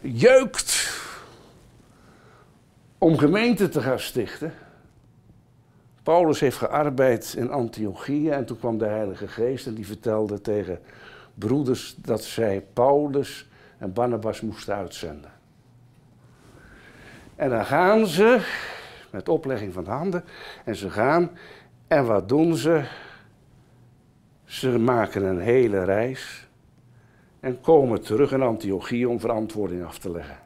jeukt 0.02 1.02
om 2.98 3.18
gemeente 3.18 3.70
te 3.70 3.82
gaan 3.82 4.00
stichten. 4.00 4.54
Paulus 6.04 6.40
heeft 6.40 6.58
gearbeid 6.58 7.34
in 7.38 7.52
Antiochië 7.52 8.30
en 8.30 8.46
toen 8.46 8.60
kwam 8.60 8.78
de 8.78 8.86
Heilige 8.86 9.28
Geest 9.28 9.68
en 9.68 9.74
die 9.74 9.86
vertelde 9.86 10.42
tegen 10.42 10.80
broeders 11.34 11.96
dat 11.98 12.24
zij 12.24 12.66
Paulus 12.74 13.50
en 13.78 13.94
Barnabas 13.94 14.42
moesten 14.42 14.76
uitzenden. 14.76 15.32
En 17.36 17.50
dan 17.50 17.66
gaan 17.66 18.08
ze, 18.08 18.42
met 19.12 19.30
oplegging 19.30 19.74
van 19.74 19.84
de 19.84 19.90
handen, 19.90 20.24
en 20.66 20.76
ze 20.76 20.90
gaan, 20.90 21.32
en 21.88 22.06
wat 22.06 22.30
doen 22.30 22.56
ze? 22.56 22.84
Ze 24.46 24.80
maken 24.80 25.24
een 25.24 25.40
hele 25.40 25.84
reis 25.84 26.48
en 27.44 27.62
komen 27.62 28.02
terug 28.02 28.32
in 28.32 28.42
Antiochie 28.42 29.10
om 29.10 29.20
verantwoording 29.20 29.86
af 29.86 29.98
te 29.98 30.12
leggen. 30.12 30.38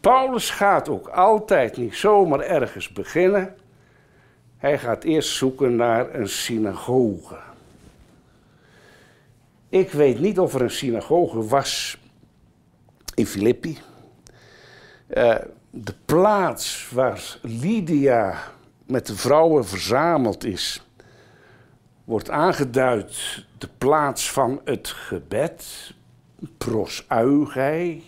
Paulus 0.00 0.50
gaat 0.50 0.88
ook 0.88 1.08
altijd 1.08 1.76
niet 1.76 1.94
zomaar 1.94 2.40
ergens 2.40 2.92
beginnen. 2.92 3.56
Hij 4.56 4.78
gaat 4.78 5.04
eerst 5.04 5.36
zoeken 5.36 5.76
naar 5.76 6.14
een 6.14 6.28
synagoge. 6.28 7.36
Ik 9.68 9.90
weet 9.90 10.18
niet 10.18 10.38
of 10.38 10.54
er 10.54 10.62
een 10.62 10.70
synagoge 10.70 11.46
was 11.46 11.98
in 13.14 13.26
Filippi. 13.26 13.78
Uh, 15.08 15.34
de 15.70 15.94
plaats 16.04 16.90
waar 16.90 17.38
Lydia 17.42 18.38
met 18.84 19.06
de 19.06 19.16
vrouwen 19.16 19.66
verzameld 19.66 20.44
is, 20.44 20.86
wordt 22.04 22.30
aangeduid 22.30 23.45
de 23.58 23.68
plaats 23.78 24.32
van 24.32 24.60
het 24.64 24.88
gebed, 24.88 25.92
prosuigai. 26.58 28.04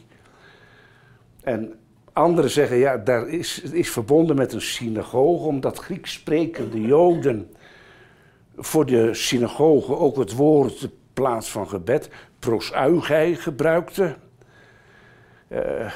En 1.42 1.74
anderen 2.12 2.50
zeggen, 2.50 2.76
ja, 2.76 2.96
daar 2.96 3.28
is, 3.28 3.60
is 3.60 3.90
verbonden 3.90 4.36
met 4.36 4.52
een 4.52 4.60
synagoge, 4.60 5.46
omdat 5.46 5.78
Grieks 5.78 6.12
sprekende 6.12 6.80
Joden 6.80 7.50
voor 8.56 8.86
de 8.86 9.14
synagoge 9.14 9.96
ook 9.96 10.16
het 10.16 10.32
woord, 10.32 10.80
de 10.80 10.90
plaats 11.12 11.50
van 11.50 11.68
gebed, 11.68 12.08
prosuigai 12.38 13.34
gebruikten. 13.34 14.16
Uh, 15.48 15.92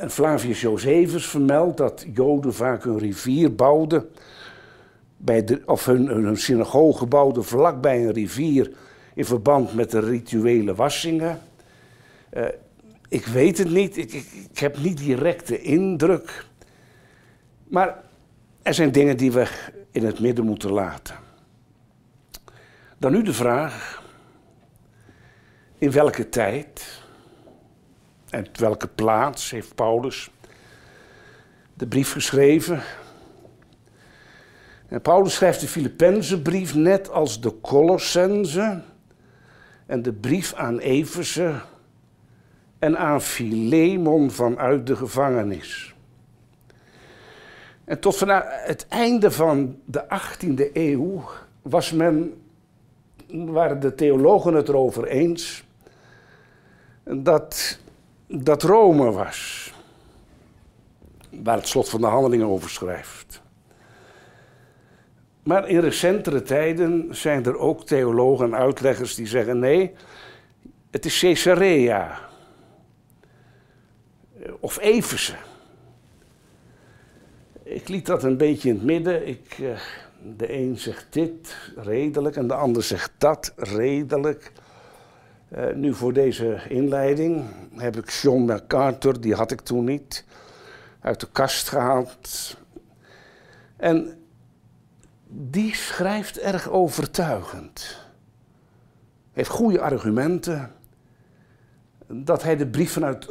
en 0.00 0.10
Flavius 0.10 0.60
Josephus 0.60 1.26
vermeldt 1.26 1.76
dat 1.76 2.06
Joden 2.12 2.54
vaak 2.54 2.84
een 2.84 2.98
rivier 2.98 3.54
bouwden, 3.54 4.08
bij 5.24 5.44
de, 5.44 5.62
of 5.66 5.84
hun, 5.84 6.06
hun 6.06 6.36
synagoge 6.36 7.06
bouwden 7.06 7.44
vlakbij 7.44 8.04
een 8.04 8.12
rivier 8.12 8.72
in 9.14 9.24
verband 9.24 9.74
met 9.74 9.90
de 9.90 10.00
rituele 10.00 10.74
wassingen. 10.74 11.40
Uh, 12.32 12.44
ik 13.08 13.26
weet 13.26 13.58
het 13.58 13.70
niet, 13.70 13.96
ik, 13.96 14.12
ik, 14.12 14.26
ik 14.50 14.58
heb 14.58 14.78
niet 14.78 14.98
direct 14.98 15.46
de 15.46 15.60
indruk. 15.60 16.46
Maar 17.68 18.02
er 18.62 18.74
zijn 18.74 18.92
dingen 18.92 19.16
die 19.16 19.32
we 19.32 19.48
in 19.90 20.04
het 20.04 20.20
midden 20.20 20.44
moeten 20.44 20.72
laten. 20.72 21.16
Dan 22.98 23.12
nu 23.12 23.22
de 23.22 23.32
vraag: 23.32 24.02
in 25.78 25.90
welke 25.90 26.28
tijd 26.28 27.02
en 28.28 28.46
welke 28.58 28.88
plaats 28.88 29.50
heeft 29.50 29.74
Paulus 29.74 30.30
de 31.74 31.86
brief 31.86 32.12
geschreven? 32.12 32.82
En 34.92 35.00
Paulus 35.00 35.34
schrijft 35.34 35.60
de 35.60 35.68
Filippenzenbrief 35.68 36.74
net 36.74 37.10
als 37.10 37.40
de 37.40 37.60
Colossense 37.60 38.80
en 39.86 40.02
de 40.02 40.12
brief 40.12 40.54
aan 40.54 40.78
Efeze 40.78 41.60
en 42.78 42.98
aan 42.98 43.22
Philemon 43.22 44.30
vanuit 44.30 44.86
de 44.86 44.96
gevangenis. 44.96 45.94
En 47.84 48.00
tot 48.00 48.16
vanaf 48.16 48.44
het 48.46 48.86
einde 48.88 49.30
van 49.30 49.76
de 49.84 50.04
18e 50.04 50.72
eeuw 50.72 51.24
was 51.62 51.92
men, 51.92 52.42
waren 53.30 53.80
de 53.80 53.94
theologen 53.94 54.54
het 54.54 54.68
erover 54.68 55.06
eens 55.06 55.64
dat 57.04 57.78
dat 58.26 58.62
Rome 58.62 59.10
was. 59.10 59.72
Waar 61.30 61.56
het 61.56 61.68
slot 61.68 61.88
van 61.88 62.00
de 62.00 62.06
handelingen 62.06 62.46
over 62.46 62.70
schrijft. 62.70 63.41
Maar 65.42 65.68
in 65.68 65.80
recentere 65.80 66.42
tijden 66.42 67.06
zijn 67.10 67.44
er 67.44 67.58
ook 67.58 67.86
theologen 67.86 68.44
en 68.44 68.54
uitleggers 68.58 69.14
die 69.14 69.26
zeggen: 69.26 69.58
nee, 69.58 69.94
het 70.90 71.04
is 71.04 71.20
Caesarea. 71.20 72.18
Of 74.60 74.78
Efeze. 74.78 75.34
Ik 77.62 77.88
liet 77.88 78.06
dat 78.06 78.22
een 78.22 78.36
beetje 78.36 78.68
in 78.68 78.74
het 78.74 78.84
midden. 78.84 79.26
Ik, 79.28 79.58
eh, 79.60 79.80
de 80.36 80.52
een 80.52 80.78
zegt 80.78 81.06
dit 81.10 81.56
redelijk 81.76 82.36
en 82.36 82.46
de 82.46 82.54
ander 82.54 82.82
zegt 82.82 83.12
dat 83.18 83.52
redelijk. 83.56 84.52
Uh, 85.56 85.74
nu 85.74 85.94
voor 85.94 86.12
deze 86.12 86.60
inleiding 86.68 87.44
heb 87.76 87.96
ik 87.96 88.10
John 88.10 88.44
MacArthur, 88.44 89.20
die 89.20 89.34
had 89.34 89.50
ik 89.50 89.60
toen 89.60 89.84
niet, 89.84 90.24
uit 91.00 91.20
de 91.20 91.28
kast 91.32 91.68
gehaald. 91.68 92.56
En 93.76 94.21
die 95.34 95.74
schrijft 95.74 96.38
erg 96.38 96.68
overtuigend. 96.68 97.98
Heeft 99.32 99.48
goede 99.48 99.80
argumenten 99.80 100.72
dat 102.06 102.42
hij 102.42 102.56
de 102.56 102.66
brief 102.66 102.92
vanuit 102.92 103.26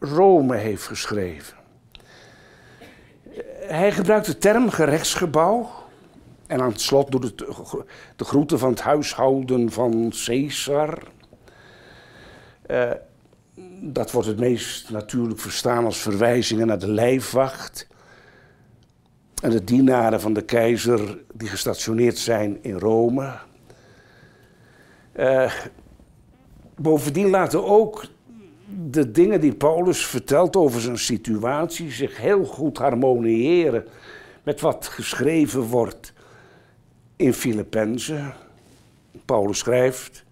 Rome 0.00 0.56
heeft 0.56 0.86
geschreven. 0.86 1.56
Hij 3.60 3.92
gebruikt 3.92 4.26
de 4.26 4.38
term 4.38 4.70
gerechtsgebouw. 4.70 5.70
En 6.46 6.60
aan 6.60 6.70
het 6.70 6.80
slot 6.80 7.10
doet 7.10 7.22
het 7.22 7.38
de 8.16 8.24
groeten 8.24 8.58
van 8.58 8.70
het 8.70 8.80
huishouden 8.80 9.72
van 9.72 10.12
Caesar. 10.24 11.02
Uh, 12.66 12.90
dat 13.80 14.10
wordt 14.10 14.28
het 14.28 14.38
meest 14.38 14.90
natuurlijk 14.90 15.40
verstaan 15.40 15.84
als 15.84 15.98
verwijzingen 15.98 16.66
naar 16.66 16.78
de 16.78 16.92
lijfwacht. 16.92 17.86
En 19.42 19.50
de 19.50 19.64
dienaren 19.64 20.20
van 20.20 20.32
de 20.32 20.42
keizer 20.42 21.18
die 21.34 21.48
gestationeerd 21.48 22.18
zijn 22.18 22.58
in 22.62 22.78
Rome. 22.78 23.32
Uh, 25.16 25.52
bovendien 26.76 27.30
laten 27.30 27.64
ook 27.64 28.06
de 28.90 29.10
dingen 29.10 29.40
die 29.40 29.54
Paulus 29.54 30.06
vertelt 30.06 30.56
over 30.56 30.80
zijn 30.80 30.98
situatie 30.98 31.90
zich 31.90 32.16
heel 32.16 32.44
goed 32.44 32.78
harmoniëren 32.78 33.86
met 34.42 34.60
wat 34.60 34.86
geschreven 34.86 35.60
wordt 35.60 36.12
in 37.16 37.34
Filippenzen. 37.34 38.34
Paulus 39.24 39.58
schrijft 39.58 40.24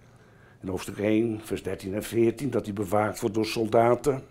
in 0.63 0.69
hoofdstuk 0.69 0.99
1, 0.99 1.41
vers 1.45 1.63
13 1.63 1.95
en 1.95 2.03
14 2.03 2.51
dat 2.51 2.65
hij 2.65 2.75
bewaakt 2.75 3.21
wordt 3.21 3.35
door 3.35 3.47
soldaten. 3.47 4.23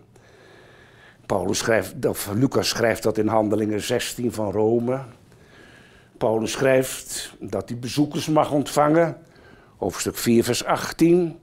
Paulus 1.26 1.58
schrijft, 1.58 2.06
of 2.06 2.30
Lucas 2.34 2.68
schrijft 2.68 3.02
dat 3.02 3.18
in 3.18 3.26
Handelingen 3.26 3.80
16 3.80 4.32
van 4.32 4.50
Rome. 4.50 5.00
Paulus 6.18 6.52
schrijft 6.52 7.34
dat 7.40 7.68
hij 7.68 7.78
bezoekers 7.78 8.28
mag 8.28 8.50
ontvangen, 8.50 9.16
hoofdstuk 9.76 10.16
4, 10.16 10.44
vers 10.44 10.64
18. 10.64 11.38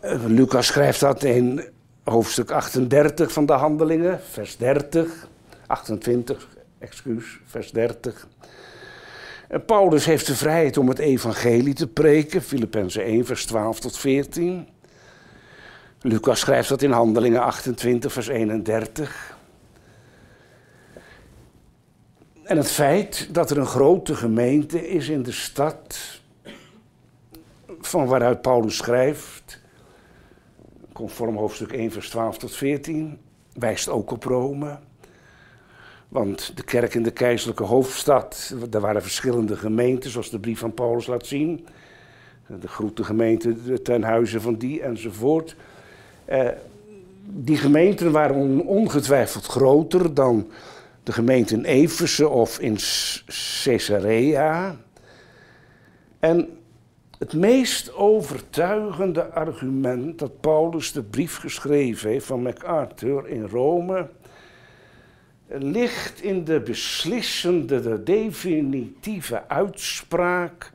Eh, 0.00 0.24
Lucas 0.26 0.66
schrijft 0.66 1.00
dat 1.00 1.22
in 1.22 1.68
hoofdstuk 2.04 2.50
38 2.50 3.32
van 3.32 3.46
de 3.46 3.52
Handelingen, 3.52 4.20
vers 4.30 4.56
30. 4.56 5.28
28, 5.66 6.48
excuus, 6.78 7.40
vers 7.44 7.70
30. 7.70 8.28
En 9.48 9.64
Paulus 9.64 10.04
heeft 10.04 10.26
de 10.26 10.34
vrijheid 10.34 10.76
om 10.76 10.88
het 10.88 10.98
evangelie 10.98 11.74
te 11.74 11.86
preken, 11.86 12.42
Filippenzen 12.42 13.02
1, 13.02 13.26
vers 13.26 13.46
12 13.46 13.80
tot 13.80 13.98
14. 13.98 14.68
Lucas 16.00 16.40
schrijft 16.40 16.68
dat 16.68 16.82
in 16.82 16.90
Handelingen 16.90 17.40
28, 17.40 18.12
vers 18.12 18.28
31. 18.28 19.36
En 22.42 22.56
het 22.56 22.70
feit 22.70 23.28
dat 23.34 23.50
er 23.50 23.58
een 23.58 23.66
grote 23.66 24.14
gemeente 24.14 24.88
is 24.88 25.08
in 25.08 25.22
de 25.22 25.32
stad, 25.32 25.98
van 27.80 28.06
waaruit 28.06 28.42
Paulus 28.42 28.76
schrijft, 28.76 29.60
conform 30.92 31.36
hoofdstuk 31.36 31.72
1, 31.72 31.90
vers 31.90 32.10
12 32.10 32.38
tot 32.38 32.54
14, 32.54 33.18
wijst 33.52 33.88
ook 33.88 34.10
op 34.10 34.24
Rome. 34.24 34.78
Want 36.08 36.56
de 36.56 36.62
kerk 36.62 36.94
in 36.94 37.02
de 37.02 37.10
keizerlijke 37.10 37.64
hoofdstad, 37.64 38.54
daar 38.68 38.80
waren 38.80 39.02
verschillende 39.02 39.56
gemeenten, 39.56 40.10
zoals 40.10 40.30
de 40.30 40.40
brief 40.40 40.58
van 40.58 40.74
Paulus 40.74 41.06
laat 41.06 41.26
zien. 41.26 41.66
De 42.60 42.68
grote 42.68 43.04
gemeente 43.04 43.82
ten 43.82 44.02
huize 44.02 44.40
van 44.40 44.54
die 44.54 44.82
enzovoort. 44.82 45.56
Eh, 46.28 46.48
die 47.24 47.56
gemeenten 47.56 48.12
waren 48.12 48.66
ongetwijfeld 48.66 49.46
groter 49.46 50.14
dan 50.14 50.50
de 51.02 51.12
gemeente 51.12 51.54
in 51.54 51.64
Efeze 51.64 52.28
of 52.28 52.58
in 52.58 52.76
Caesarea. 53.62 54.76
En 56.18 56.48
het 57.18 57.32
meest 57.32 57.94
overtuigende 57.94 59.24
argument 59.24 60.18
dat 60.18 60.40
Paulus 60.40 60.92
de 60.92 61.02
brief 61.02 61.36
geschreven 61.36 62.10
heeft 62.10 62.26
van 62.26 62.42
MacArthur 62.42 63.28
in 63.28 63.44
Rome 63.44 64.08
ligt 65.48 66.22
in 66.22 66.44
de 66.44 66.60
beslissende, 66.60 67.80
de 67.80 68.02
definitieve 68.02 69.48
uitspraak 69.48 70.72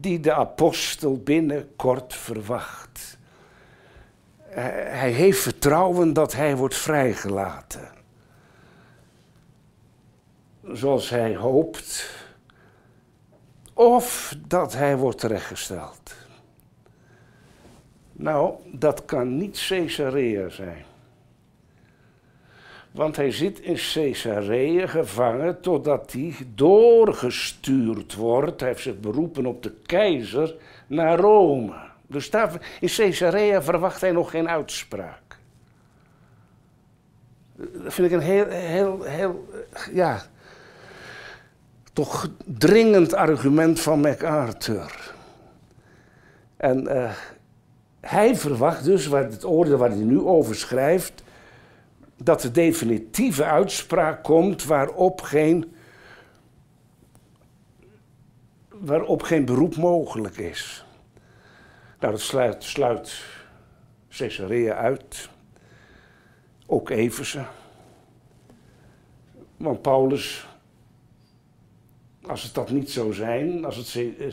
die 0.00 0.20
de 0.20 0.32
apostel 0.32 1.22
binnenkort 1.22 2.14
verwacht. 2.14 2.89
Hij 4.50 5.10
heeft 5.10 5.40
vertrouwen 5.40 6.12
dat 6.12 6.32
hij 6.32 6.56
wordt 6.56 6.76
vrijgelaten. 6.76 7.88
Zoals 10.72 11.10
hij 11.10 11.36
hoopt 11.36 12.10
of 13.74 14.36
dat 14.46 14.72
hij 14.72 14.96
wordt 14.96 15.18
terechtgesteld. 15.18 16.14
Nou, 18.12 18.54
dat 18.72 19.04
kan 19.04 19.36
niet 19.36 19.66
Caesarea 19.68 20.48
zijn. 20.48 20.84
Want 22.90 23.16
hij 23.16 23.32
zit 23.32 23.60
in 23.60 23.78
Caesarea 23.92 24.86
gevangen 24.86 25.60
totdat 25.60 26.12
hij 26.12 26.34
doorgestuurd 26.54 28.14
wordt. 28.14 28.60
Hij 28.60 28.68
heeft 28.68 28.82
zich 28.82 29.00
beroepen 29.00 29.46
op 29.46 29.62
de 29.62 29.72
keizer 29.86 30.54
naar 30.86 31.18
Rome. 31.18 31.89
Dus 32.10 32.30
daar, 32.30 32.76
in 32.80 32.88
Caesarea 32.88 33.62
verwacht 33.62 34.00
hij 34.00 34.12
nog 34.12 34.30
geen 34.30 34.48
uitspraak. 34.48 35.38
Dat 37.56 37.94
vind 37.94 38.06
ik 38.06 38.12
een 38.12 38.20
heel, 38.20 38.46
heel, 38.48 39.02
heel, 39.02 39.48
ja, 39.92 40.22
toch 41.92 42.28
dringend 42.44 43.14
argument 43.14 43.80
van 43.80 44.00
MacArthur. 44.00 45.14
En 46.56 46.82
uh, 46.82 47.10
hij 48.00 48.36
verwacht 48.36 48.84
dus, 48.84 49.06
waar 49.06 49.24
het 49.24 49.44
oordeel 49.44 49.76
waar 49.76 49.90
hij 49.90 49.98
nu 49.98 50.20
over 50.20 50.54
schrijft, 50.54 51.22
dat 52.16 52.40
de 52.40 52.50
definitieve 52.50 53.44
uitspraak 53.44 54.22
komt 54.22 54.64
waarop 54.64 55.20
geen, 55.20 55.74
waarop 58.68 59.22
geen 59.22 59.44
beroep 59.44 59.76
mogelijk 59.76 60.36
is. 60.36 60.84
Nou, 62.00 62.12
dat 62.12 62.20
sluit, 62.20 62.64
sluit 62.64 63.22
Caesarea 64.08 64.74
uit, 64.74 65.28
ook 66.66 66.90
Eversen. 66.90 67.46
Want 69.56 69.82
Paulus 69.82 70.48
als 72.26 72.42
het 72.42 72.54
dat 72.54 72.70
niet 72.70 72.90
zou 72.90 73.14
zijn, 73.14 73.64
als 73.64 73.76
het, 73.76 73.94
eh, 74.18 74.26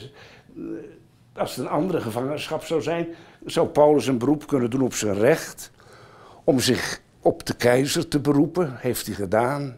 als 1.34 1.58
een 1.58 1.68
andere 1.68 2.02
gevangenschap 2.02 2.64
zou 2.64 2.82
zijn, 2.82 3.08
zou 3.46 3.68
Paulus 3.68 4.08
een 4.08 4.18
beroep 4.18 4.48
kunnen 4.48 4.70
doen 4.70 4.82
op 4.82 4.94
zijn 4.94 5.14
recht 5.14 5.72
om 6.44 6.60
zich 6.60 7.02
op 7.22 7.46
de 7.46 7.56
keizer 7.56 8.08
te 8.08 8.20
beroepen. 8.20 8.76
Heeft 8.78 9.06
hij 9.06 9.16
gedaan. 9.16 9.78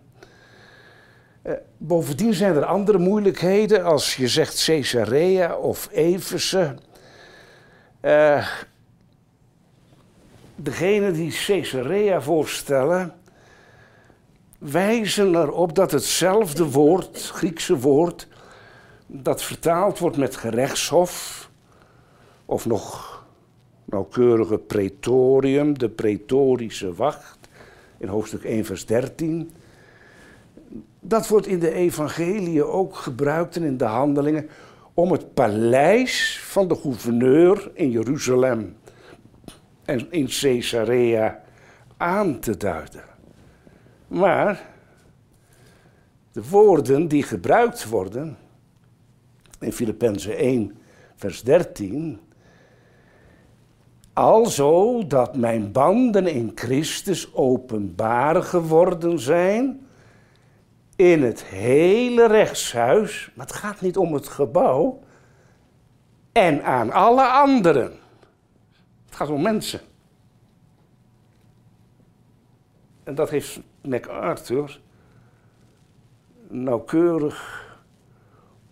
Uh, 1.43 1.53
bovendien 1.77 2.33
zijn 2.33 2.55
er 2.55 2.65
andere 2.65 2.97
moeilijkheden 2.97 3.83
als 3.83 4.15
je 4.15 4.27
zegt 4.27 4.63
Caesarea 4.65 5.55
of 5.55 5.89
Efeze. 5.91 6.75
Uh, 8.01 8.47
degene 10.55 11.11
die 11.11 11.31
Caesarea 11.31 12.21
voorstellen, 12.21 13.13
wijzen 14.57 15.35
erop 15.35 15.75
dat 15.75 15.91
hetzelfde 15.91 16.69
woord, 16.71 17.29
Griekse 17.33 17.77
woord, 17.77 18.27
dat 19.07 19.43
vertaald 19.43 19.99
wordt 19.99 20.17
met 20.17 20.35
gerechtshof, 20.35 21.49
of 22.45 22.65
nog 22.65 23.23
nauwkeurige 23.85 24.57
pretorium, 24.57 25.77
de 25.77 25.89
pretorische 25.89 26.93
wacht, 26.93 27.37
in 27.97 28.07
hoofdstuk 28.07 28.43
1, 28.43 28.65
vers 28.65 28.85
13. 28.85 29.51
Dat 30.99 31.27
wordt 31.27 31.47
in 31.47 31.59
de 31.59 31.73
evangelie 31.73 32.63
ook 32.63 32.95
gebruikt 32.95 33.55
en 33.55 33.63
in 33.63 33.77
de 33.77 33.85
handelingen 33.85 34.49
om 34.99 35.11
het 35.11 35.33
paleis 35.33 36.39
van 36.43 36.67
de 36.67 36.75
gouverneur 36.75 37.71
in 37.73 37.91
Jeruzalem 37.91 38.77
en 39.85 40.11
in 40.11 40.27
Caesarea 40.27 41.43
aan 41.97 42.39
te 42.39 42.57
duiden. 42.57 43.03
Maar 44.07 44.65
de 46.31 46.49
woorden 46.49 47.07
die 47.07 47.23
gebruikt 47.23 47.89
worden 47.89 48.37
in 49.59 49.73
Filippenzen 49.73 50.37
1, 50.37 50.77
vers 51.15 51.43
13. 51.43 52.19
Alzo 54.13 55.07
dat 55.07 55.35
mijn 55.35 55.71
banden 55.71 56.27
in 56.27 56.51
Christus 56.55 57.33
openbaar 57.33 58.43
geworden 58.43 59.19
zijn 59.19 59.87
in 60.99 61.23
het 61.23 61.43
hele 61.43 62.27
rechtshuis, 62.27 63.31
maar 63.33 63.45
het 63.45 63.55
gaat 63.55 63.81
niet 63.81 63.97
om 63.97 64.13
het 64.13 64.27
gebouw, 64.27 64.99
en 66.31 66.63
aan 66.63 66.91
alle 66.91 67.27
anderen. 67.27 67.91
Het 69.05 69.15
gaat 69.15 69.29
om 69.29 69.41
mensen. 69.41 69.79
En 73.03 73.15
dat 73.15 73.29
heeft 73.29 73.59
MacArthur 73.81 74.79
nauwkeurig 76.47 77.67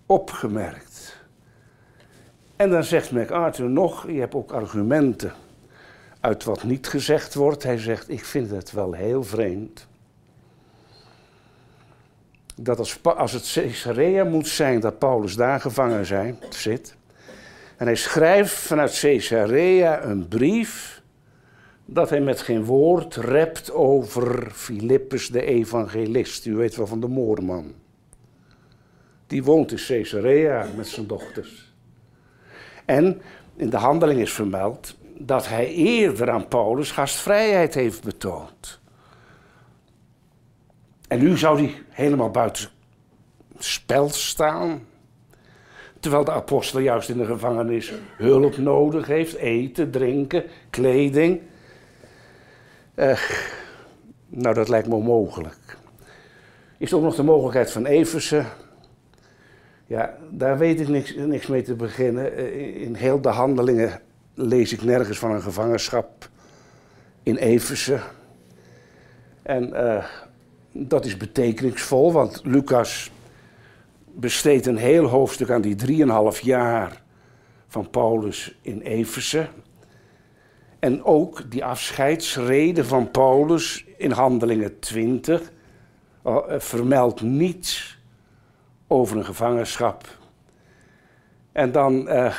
opgemerkt. 0.05 1.17
En 2.55 2.69
dan 2.69 2.83
zegt 2.83 3.11
MacArthur 3.11 3.69
nog, 3.69 4.07
je 4.07 4.19
hebt 4.19 4.35
ook 4.35 4.51
argumenten 4.51 5.33
uit 6.19 6.43
wat 6.43 6.63
niet 6.63 6.87
gezegd 6.87 7.33
wordt. 7.33 7.63
Hij 7.63 7.77
zegt, 7.77 8.09
ik 8.09 8.25
vind 8.25 8.49
het 8.49 8.71
wel 8.71 8.93
heel 8.93 9.23
vreemd. 9.23 9.87
Dat 12.59 12.79
als, 12.79 12.99
als 13.03 13.31
het 13.31 13.51
Caesarea 13.53 14.23
moet 14.23 14.47
zijn 14.47 14.79
dat 14.79 14.99
Paulus 14.99 15.35
daar 15.35 15.59
gevangen 15.59 16.05
zijn, 16.05 16.39
zit. 16.49 16.95
En 17.77 17.85
hij 17.85 17.95
schrijft 17.95 18.53
vanuit 18.53 18.99
Caesarea 18.99 20.03
een 20.03 20.27
brief 20.27 21.01
dat 21.85 22.09
hij 22.09 22.21
met 22.21 22.41
geen 22.41 22.63
woord 22.63 23.15
rept 23.15 23.71
over 23.71 24.51
Filippus 24.51 25.27
de 25.27 25.45
evangelist. 25.45 26.45
U 26.45 26.55
weet 26.55 26.75
wel 26.75 26.87
van 26.87 26.99
de 26.99 27.07
moorman. 27.07 27.73
Die 29.27 29.43
woont 29.43 29.71
in 29.71 29.79
Caesarea 29.87 30.67
met 30.75 30.87
zijn 30.87 31.07
dochters. 31.07 31.73
En 32.85 33.21
in 33.55 33.69
de 33.69 33.77
handeling 33.77 34.19
is 34.19 34.33
vermeld 34.33 34.95
dat 35.17 35.47
hij 35.47 35.67
eerder 35.67 36.29
aan 36.29 36.47
Paulus 36.47 36.91
gastvrijheid 36.91 37.73
heeft 37.73 38.03
betoond. 38.03 38.79
En 41.07 41.19
nu 41.19 41.37
zou 41.37 41.57
hij 41.57 41.73
helemaal 41.89 42.31
buiten 42.31 42.69
spel 43.57 44.09
staan. 44.09 44.85
Terwijl 45.99 46.23
de 46.23 46.31
apostel 46.31 46.79
juist 46.79 47.09
in 47.09 47.17
de 47.17 47.25
gevangenis 47.25 47.93
hulp 48.17 48.57
nodig 48.57 49.07
heeft: 49.07 49.35
eten, 49.35 49.91
drinken, 49.91 50.43
kleding. 50.69 51.41
Nou, 54.27 54.55
dat 54.55 54.69
lijkt 54.69 54.87
me 54.87 54.95
onmogelijk. 54.95 55.77
Is 56.77 56.91
er 56.91 56.97
ook 56.97 57.03
nog 57.03 57.15
de 57.15 57.23
mogelijkheid 57.23 57.71
van 57.71 57.85
Eversen? 57.85 58.45
Ja, 59.87 60.17
daar 60.29 60.57
weet 60.57 60.79
ik 60.79 60.87
niks, 60.87 61.15
niks 61.15 61.47
mee 61.47 61.61
te 61.61 61.75
beginnen. 61.75 62.33
Eh, 62.37 62.81
in 62.81 62.95
heel 62.95 63.21
de 63.21 63.29
handelingen 63.29 64.01
lees 64.33 64.73
ik 64.73 64.83
nergens 64.83 65.19
van 65.19 65.31
een 65.31 65.41
gevangenschap 65.41 66.29
in 67.23 67.37
Eversen. 67.37 68.01
En 69.41 69.69
uh, 69.69 70.05
dat 70.77 71.05
is 71.05 71.17
betekenisvol, 71.17 72.11
want 72.11 72.41
Lucas 72.43 73.11
besteedt 74.05 74.65
een 74.65 74.77
heel 74.77 75.05
hoofdstuk 75.05 75.49
aan 75.49 75.61
die 75.61 75.75
drieënhalf 75.75 76.39
jaar 76.39 77.01
van 77.67 77.89
Paulus 77.89 78.57
in 78.61 78.81
Efeze. 78.81 79.47
En 80.79 81.03
ook 81.03 81.51
die 81.51 81.65
afscheidsreden 81.65 82.85
van 82.85 83.11
Paulus 83.11 83.85
in 83.97 84.11
Handelingen 84.11 84.79
20 84.79 85.51
uh, 86.25 86.37
vermeldt 86.47 87.21
niets 87.21 87.99
over 88.87 89.17
een 89.17 89.25
gevangenschap. 89.25 90.17
En 91.51 91.71
dan 91.71 92.07
uh, 92.09 92.35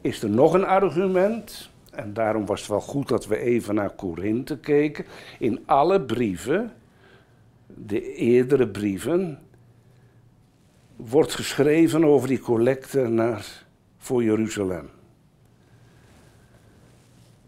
is 0.00 0.22
er 0.22 0.30
nog 0.30 0.54
een 0.54 0.64
argument, 0.66 1.70
en 1.90 2.12
daarom 2.12 2.46
was 2.46 2.60
het 2.60 2.68
wel 2.68 2.80
goed 2.80 3.08
dat 3.08 3.26
we 3.26 3.38
even 3.38 3.74
naar 3.74 3.90
Korinthe 3.90 4.58
keken. 4.58 5.04
In 5.38 5.62
alle 5.66 6.00
brieven, 6.00 6.72
de 7.84 8.14
eerdere 8.14 8.68
brieven, 8.68 9.38
wordt 10.96 11.34
geschreven 11.34 12.04
over 12.04 12.28
die 12.28 12.38
collecte 12.38 13.00
naar, 13.00 13.64
voor 13.98 14.24
Jeruzalem. 14.24 14.88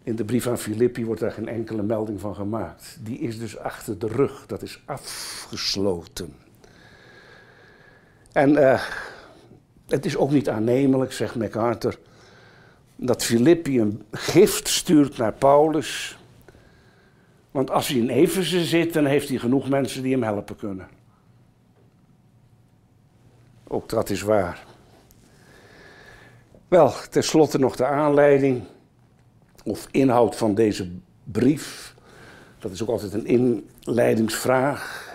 In 0.03 0.15
de 0.15 0.25
brief 0.25 0.47
aan 0.47 0.57
Filippi 0.57 1.05
wordt 1.05 1.21
daar 1.21 1.31
geen 1.31 1.47
enkele 1.47 1.83
melding 1.83 2.19
van 2.19 2.35
gemaakt. 2.35 2.97
Die 3.03 3.19
is 3.19 3.39
dus 3.39 3.57
achter 3.57 3.99
de 3.99 4.07
rug, 4.07 4.45
dat 4.45 4.61
is 4.61 4.81
afgesloten. 4.85 6.33
En 8.31 8.51
uh, 8.51 8.83
het 9.87 10.05
is 10.05 10.17
ook 10.17 10.31
niet 10.31 10.49
aannemelijk, 10.49 11.11
zegt 11.11 11.35
MacArthur, 11.35 11.99
dat 12.95 13.23
Filippi 13.23 13.79
een 13.79 14.03
gift 14.11 14.67
stuurt 14.67 15.17
naar 15.17 15.33
Paulus. 15.33 16.18
Want 17.51 17.71
als 17.71 17.87
hij 17.87 17.97
in 17.97 18.09
Efeze 18.09 18.65
zit, 18.65 18.93
dan 18.93 19.05
heeft 19.05 19.29
hij 19.29 19.37
genoeg 19.37 19.69
mensen 19.69 20.03
die 20.03 20.11
hem 20.11 20.23
helpen 20.23 20.55
kunnen. 20.55 20.87
Ook 23.67 23.89
dat 23.89 24.09
is 24.09 24.21
waar. 24.21 24.65
Wel, 26.67 26.93
tenslotte 27.09 27.59
nog 27.59 27.75
de 27.75 27.85
aanleiding 27.85 28.63
of 29.63 29.87
inhoud 29.91 30.35
van 30.35 30.55
deze 30.55 30.89
brief. 31.23 31.95
Dat 32.59 32.71
is 32.71 32.81
ook 32.81 32.89
altijd 32.89 33.13
een 33.13 33.25
inleidingsvraag. 33.85 35.07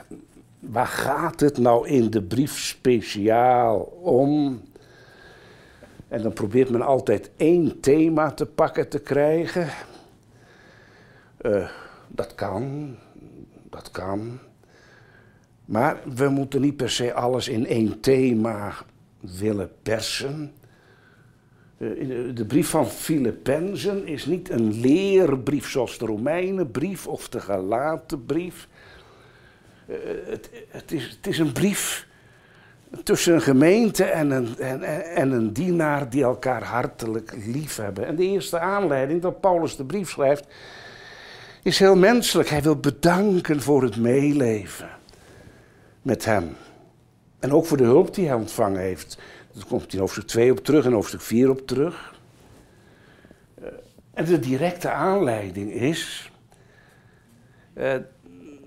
Waar 0.59 0.87
gaat 0.87 1.41
het 1.41 1.59
nou 1.59 1.89
in 1.89 2.11
de 2.11 2.22
brief 2.22 2.59
speciaal 2.59 3.78
om? 4.03 4.62
En 6.09 6.22
dan 6.22 6.32
probeert 6.32 6.70
men 6.70 6.82
altijd 6.82 7.30
één 7.37 7.80
thema 7.80 8.30
te 8.30 8.47
pakken 8.47 8.89
te 8.89 8.99
krijgen. 8.99 9.68
Uh, 11.43 11.68
dat 12.15 12.35
kan, 12.35 12.95
dat 13.71 13.91
kan. 13.91 14.39
Maar 15.65 15.99
we 16.15 16.29
moeten 16.29 16.61
niet 16.61 16.77
per 16.77 16.91
se 16.91 17.15
alles 17.15 17.49
in 17.49 17.67
één 17.67 18.01
thema 18.01 18.73
willen 19.21 19.71
persen. 19.83 20.53
Eh, 21.79 21.89
de 22.35 22.45
brief 22.47 22.69
van 22.69 22.87
Filippenzen 22.87 24.07
is 24.07 24.27
niet 24.27 24.51
een 24.51 24.81
leerbrief 24.81 25.71
zoals 25.71 25.99
de 25.99 26.07
Romeinenbrief 26.07 27.07
of 27.07 27.29
de 27.29 27.41
Galatenbrief. 27.41 28.69
Eh, 29.87 29.97
het, 30.27 30.51
het, 30.69 30.93
is, 30.93 31.11
het 31.17 31.27
is 31.27 31.39
een 31.39 31.53
brief 31.53 32.07
tussen 33.03 33.35
een 33.35 33.43
gemeente 33.43 34.05
en 34.05 34.31
een, 34.31 34.59
en, 34.59 34.83
en 35.15 35.31
een 35.31 35.53
dienaar 35.53 36.11
die 36.11 36.23
elkaar 36.23 36.62
hartelijk 36.62 37.35
lief 37.47 37.77
hebben. 37.77 38.07
En 38.07 38.17
de 38.17 38.25
eerste 38.25 38.59
aanleiding 38.59 39.23
dat 39.23 39.41
Paulus 39.41 39.77
de 39.77 39.85
brief 39.85 40.11
schrijft, 40.11 40.47
is 41.65 41.79
heel 41.79 41.97
menselijk. 41.97 42.49
Hij 42.49 42.62
wil 42.62 42.77
bedanken 42.77 43.62
voor 43.62 43.83
het 43.83 43.97
meeleven 43.97 44.89
met 46.03 46.25
hem. 46.25 46.57
En 47.39 47.53
ook 47.53 47.67
voor 47.67 47.77
de 47.77 47.85
hulp 47.85 48.15
die 48.15 48.27
hij 48.27 48.37
ontvangen 48.37 48.81
heeft. 48.81 49.19
Daar 49.53 49.67
komt 49.67 49.93
in 49.93 49.99
hoofdstuk 49.99 50.27
2 50.27 50.51
op 50.51 50.65
terug 50.65 50.85
en 50.85 50.93
hoofdstuk 50.93 51.21
4 51.21 51.51
op 51.51 51.67
terug. 51.67 52.15
Eh, 53.55 53.67
en 54.15 54.25
de 54.25 54.39
directe 54.39 54.91
aanleiding 54.91 55.73
is 55.73 56.31
uh, 57.75 57.95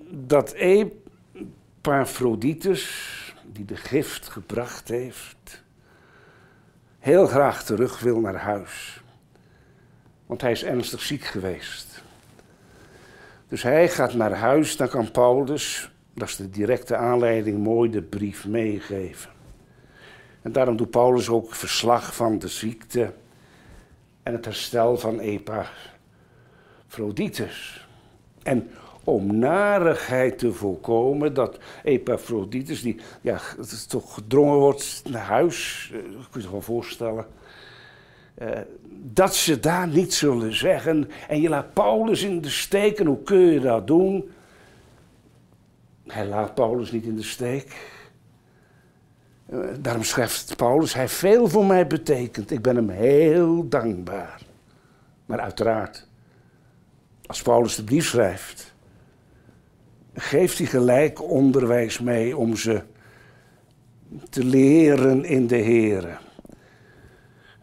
dat 0.09 0.51
Epaphroditus, 0.51 3.33
die 3.45 3.65
de 3.65 3.75
gift 3.75 4.29
gebracht 4.29 4.87
heeft, 4.87 5.63
heel 6.99 7.27
graag 7.27 7.63
terug 7.63 7.99
wil 7.99 8.19
naar 8.19 8.37
huis. 8.37 9.01
Want 10.25 10.41
hij 10.41 10.51
is 10.51 10.63
ernstig 10.63 11.01
ziek 11.01 11.23
geweest. 11.23 11.86
Dus 13.47 13.63
hij 13.63 13.89
gaat 13.89 14.13
naar 14.13 14.33
huis, 14.33 14.77
dan 14.77 14.87
kan 14.87 15.11
Paulus 15.11 15.91
dat 16.17 16.27
is 16.27 16.35
de 16.35 16.49
directe 16.49 16.95
aanleiding, 16.95 17.63
mooi 17.63 17.89
de 17.89 18.01
brief 18.01 18.47
meegeven. 18.47 19.29
En 20.41 20.51
daarom 20.51 20.77
doet 20.77 20.89
Paulus 20.89 21.29
ook 21.29 21.55
verslag 21.55 22.15
van 22.15 22.39
de 22.39 22.47
ziekte 22.47 23.13
en 24.23 24.33
het 24.33 24.45
herstel 24.45 24.97
van 24.97 25.19
Epaphroditus. 25.19 27.87
En 28.43 28.69
om 29.03 29.37
narigheid 29.37 30.37
te 30.37 30.53
voorkomen 30.53 31.33
dat 31.33 31.59
Epaphroditus, 31.83 32.81
die 32.81 32.99
ja, 33.21 33.39
toch 33.87 34.13
gedrongen 34.13 34.57
wordt 34.57 35.01
naar 35.09 35.25
huis, 35.25 35.91
uh, 35.93 35.99
kun 36.31 36.41
je 36.41 36.43
je 36.47 36.51
wel 36.51 36.61
voorstellen, 36.61 37.25
uh, 38.41 38.49
dat 38.89 39.35
ze 39.35 39.59
daar 39.59 39.87
niet 39.87 40.13
zullen 40.13 40.55
zeggen. 40.55 41.09
En 41.27 41.41
je 41.41 41.49
laat 41.49 41.73
Paulus 41.73 42.23
in 42.23 42.41
de 42.41 42.49
steek. 42.49 42.99
En 42.99 43.05
hoe 43.05 43.23
kun 43.23 43.39
je 43.39 43.59
dat 43.59 43.87
doen? 43.87 44.31
Hij 46.07 46.25
laat 46.25 46.53
Paulus 46.53 46.91
niet 46.91 47.03
in 47.03 47.15
de 47.15 47.23
steek. 47.23 47.95
Eh, 49.49 49.59
daarom 49.79 50.03
schrijft 50.03 50.55
Paulus, 50.55 50.93
hij 50.93 51.07
veel 51.07 51.47
voor 51.47 51.65
mij 51.65 51.87
betekend. 51.87 52.51
Ik 52.51 52.61
ben 52.61 52.75
hem 52.75 52.89
heel 52.89 53.69
dankbaar. 53.69 54.41
Maar 55.25 55.39
uiteraard, 55.39 56.07
als 57.25 57.41
Paulus 57.41 57.75
de 57.75 57.83
brief 57.83 58.05
schrijft, 58.05 58.73
geeft 60.13 60.57
hij 60.57 60.67
gelijk 60.67 61.21
onderwijs 61.21 61.99
mee 61.99 62.37
om 62.37 62.55
ze 62.55 62.81
te 64.29 64.43
leren 64.43 65.25
in 65.25 65.47
de 65.47 65.55
Heer. 65.55 66.19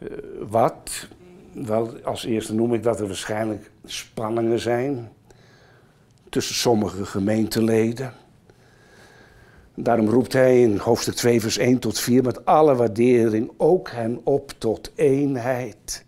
Uh, 0.04 0.16
wat? 0.48 1.08
Wel, 1.52 1.98
als 2.02 2.24
eerste 2.24 2.54
noem 2.54 2.74
ik 2.74 2.82
dat 2.82 3.00
er 3.00 3.06
waarschijnlijk 3.06 3.70
spanningen 3.84 4.58
zijn 4.58 5.08
tussen 6.28 6.54
sommige 6.54 7.06
gemeenteleden. 7.06 8.12
Daarom 9.74 10.08
roept 10.08 10.32
hij 10.32 10.60
in 10.60 10.76
hoofdstuk 10.76 11.14
2, 11.14 11.40
vers 11.40 11.58
1 11.58 11.78
tot 11.78 12.00
4 12.00 12.22
met 12.22 12.44
alle 12.44 12.74
waardering 12.74 13.52
ook 13.56 13.90
hen 13.90 14.20
op 14.24 14.52
tot 14.58 14.92
eenheid. 14.94 16.04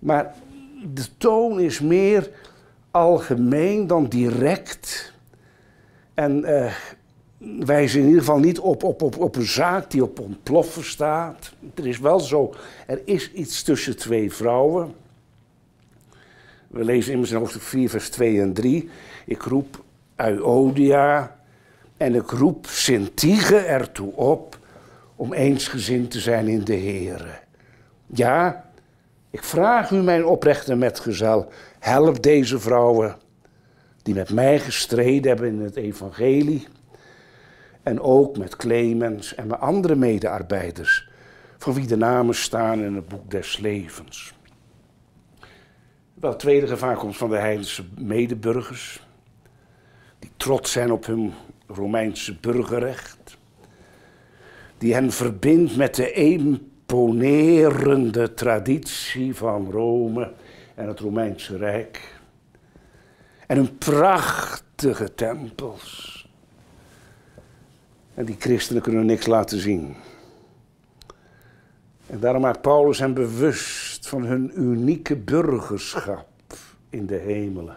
Maar 0.00 0.34
de 0.94 1.16
toon 1.16 1.60
is 1.60 1.80
meer 1.80 2.30
algemeen 2.90 3.86
dan 3.86 4.06
direct. 4.06 5.12
En 6.14 6.38
uh, 6.38 6.72
wijzen 7.58 8.00
in 8.00 8.06
ieder 8.06 8.20
geval 8.20 8.38
niet 8.38 8.58
op, 8.58 8.82
op, 8.82 9.02
op, 9.02 9.18
op 9.18 9.36
een 9.36 9.46
zaak 9.46 9.90
die 9.90 10.02
op 10.02 10.20
ontploffen 10.20 10.84
staat. 10.84 11.52
Er 11.74 11.86
is 11.86 11.98
wel 11.98 12.20
zo, 12.20 12.54
er 12.86 13.00
is 13.04 13.32
iets 13.32 13.62
tussen 13.62 13.96
twee 13.96 14.32
vrouwen. 14.32 14.94
We 16.68 16.84
lezen 16.84 17.12
immers 17.12 17.30
in 17.30 17.36
hoofdstuk 17.36 17.62
4, 17.62 17.90
vers 17.90 18.10
2 18.10 18.40
en 18.40 18.52
3. 18.52 18.90
Ik 19.26 19.42
roep 19.42 19.84
Euodia 20.16 21.36
en 21.96 22.14
ik 22.14 22.30
roep 22.30 22.66
Sintige 22.66 23.56
ertoe 23.56 24.12
op 24.14 24.58
om 25.16 25.32
eensgezind 25.32 26.10
te 26.10 26.20
zijn 26.20 26.48
in 26.48 26.64
de 26.64 26.74
Heer. 26.74 27.42
Ja, 28.06 28.64
ik 29.30 29.44
vraag 29.44 29.90
u, 29.90 30.02
mijn 30.02 30.26
oprechte 30.26 30.74
metgezel, 30.74 31.48
Help 31.78 32.22
deze 32.22 32.58
vrouwen 32.58 33.16
die 34.02 34.14
met 34.14 34.30
mij 34.30 34.58
gestreden 34.58 35.30
hebben 35.30 35.48
in 35.48 35.60
het 35.60 35.76
evangelie. 35.76 36.66
En 37.88 38.00
ook 38.00 38.36
met 38.36 38.56
Clemens 38.56 39.34
en 39.34 39.46
mijn 39.46 39.60
andere 39.60 39.94
medearbeiders, 39.94 41.08
van 41.58 41.74
wie 41.74 41.86
de 41.86 41.96
namen 41.96 42.34
staan 42.34 42.80
in 42.80 42.94
het 42.94 43.08
boek 43.08 43.30
des 43.30 43.58
levens. 43.58 44.34
Wel, 46.14 46.36
tweede 46.36 46.66
gevaar 46.66 46.96
komt 46.96 47.16
van 47.16 47.30
de 47.30 47.36
heidense 47.36 47.84
medeburgers, 47.98 49.06
die 50.18 50.30
trots 50.36 50.72
zijn 50.72 50.92
op 50.92 51.06
hun 51.06 51.32
Romeinse 51.66 52.36
burgerrecht, 52.40 53.38
die 54.78 54.94
hen 54.94 55.12
verbindt 55.12 55.76
met 55.76 55.94
de 55.94 56.12
imponerende 56.12 57.24
traditie 58.34 59.34
van 59.34 59.70
Rome 59.70 60.32
en 60.74 60.88
het 60.88 61.00
Romeinse 61.00 61.56
Rijk. 61.56 62.20
En 63.46 63.56
hun 63.56 63.78
prachtige 63.78 65.14
tempels. 65.14 66.17
En 68.18 68.24
die 68.24 68.36
christenen 68.38 68.82
kunnen 68.82 69.06
niks 69.06 69.26
laten 69.26 69.58
zien. 69.58 69.96
En 72.06 72.20
daarom 72.20 72.42
maakt 72.42 72.60
Paulus 72.60 72.98
hen 72.98 73.14
bewust 73.14 74.08
van 74.08 74.24
hun 74.24 74.52
unieke 74.54 75.16
burgerschap 75.16 76.26
in 76.90 77.06
de 77.06 77.16
hemelen. 77.16 77.76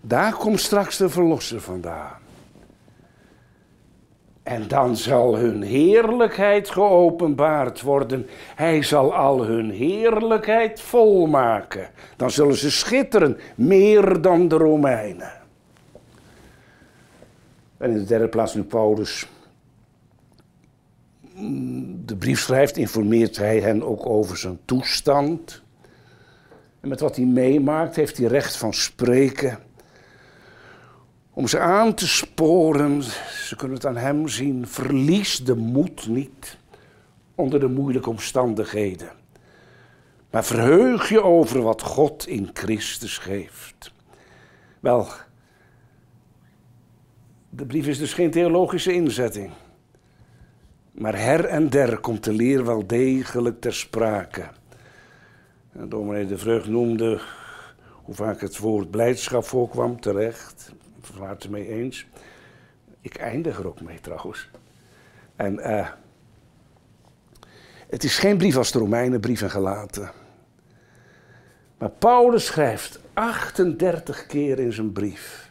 Daar 0.00 0.32
komt 0.32 0.60
straks 0.60 0.96
de 0.96 1.08
verlosser 1.08 1.60
vandaan. 1.60 2.18
En 4.42 4.68
dan 4.68 4.96
zal 4.96 5.36
hun 5.36 5.62
heerlijkheid 5.62 6.70
geopenbaard 6.70 7.80
worden. 7.80 8.26
Hij 8.54 8.82
zal 8.82 9.14
al 9.14 9.44
hun 9.44 9.70
heerlijkheid 9.70 10.80
volmaken. 10.80 11.90
Dan 12.16 12.30
zullen 12.30 12.56
ze 12.56 12.70
schitteren, 12.70 13.38
meer 13.54 14.20
dan 14.20 14.48
de 14.48 14.56
Romeinen. 14.56 15.39
En 17.80 17.90
in 17.90 17.98
de 17.98 18.04
derde 18.04 18.28
plaats 18.28 18.54
nu 18.54 18.62
Paulus 18.62 19.26
de 22.04 22.16
brief 22.18 22.40
schrijft, 22.40 22.76
informeert 22.76 23.36
hij 23.36 23.60
hen 23.60 23.82
ook 23.82 24.06
over 24.06 24.36
zijn 24.36 24.58
toestand. 24.64 25.62
En 26.80 26.88
met 26.88 27.00
wat 27.00 27.16
hij 27.16 27.24
meemaakt 27.24 27.96
heeft 27.96 28.16
hij 28.16 28.26
recht 28.26 28.56
van 28.56 28.74
spreken. 28.74 29.58
Om 31.30 31.48
ze 31.48 31.58
aan 31.58 31.94
te 31.94 32.08
sporen, 32.08 33.02
ze 33.44 33.56
kunnen 33.56 33.76
het 33.76 33.86
aan 33.86 33.96
hem 33.96 34.28
zien, 34.28 34.66
verlies 34.66 35.44
de 35.44 35.54
moed 35.54 36.08
niet 36.08 36.58
onder 37.34 37.60
de 37.60 37.68
moeilijke 37.68 38.10
omstandigheden. 38.10 39.10
Maar 40.30 40.44
verheug 40.44 41.08
je 41.08 41.22
over 41.22 41.62
wat 41.62 41.82
God 41.82 42.26
in 42.26 42.50
Christus 42.52 43.18
geeft. 43.18 43.92
Wel, 44.80 45.08
de 47.50 47.66
brief 47.66 47.86
is 47.86 47.98
dus 47.98 48.12
geen 48.12 48.30
theologische 48.30 48.92
inzetting. 48.92 49.50
Maar 50.90 51.18
her 51.18 51.44
en 51.44 51.70
der 51.70 51.98
komt 51.98 52.24
de 52.24 52.32
leer 52.32 52.64
wel 52.64 52.86
degelijk 52.86 53.60
ter 53.60 53.74
sprake. 53.74 54.48
En 55.72 55.88
dominee 55.88 56.26
de 56.26 56.38
Vreugd 56.38 56.68
noemde 56.68 57.20
hoe 58.02 58.14
vaak 58.14 58.40
het 58.40 58.58
woord 58.58 58.90
blijdschap 58.90 59.44
voorkwam, 59.44 60.00
terecht. 60.00 60.72
Verlaat 61.00 61.42
het 61.42 61.52
mee 61.52 61.68
eens. 61.68 62.06
Ik 63.00 63.14
eindig 63.14 63.58
er 63.58 63.66
ook 63.66 63.80
mee 63.80 64.00
trouwens. 64.00 64.50
En 65.36 65.54
uh, 65.54 65.88
het 67.88 68.04
is 68.04 68.18
geen 68.18 68.36
brief 68.36 68.56
als 68.56 68.72
de 68.72 68.78
Romeinenbrief 68.78 69.42
en 69.42 69.50
gelaten. 69.50 70.10
Maar 71.78 71.90
Paulus 71.90 72.46
schrijft 72.46 73.00
38 73.12 74.26
keer 74.26 74.58
in 74.58 74.72
zijn 74.72 74.92
brief. 74.92 75.49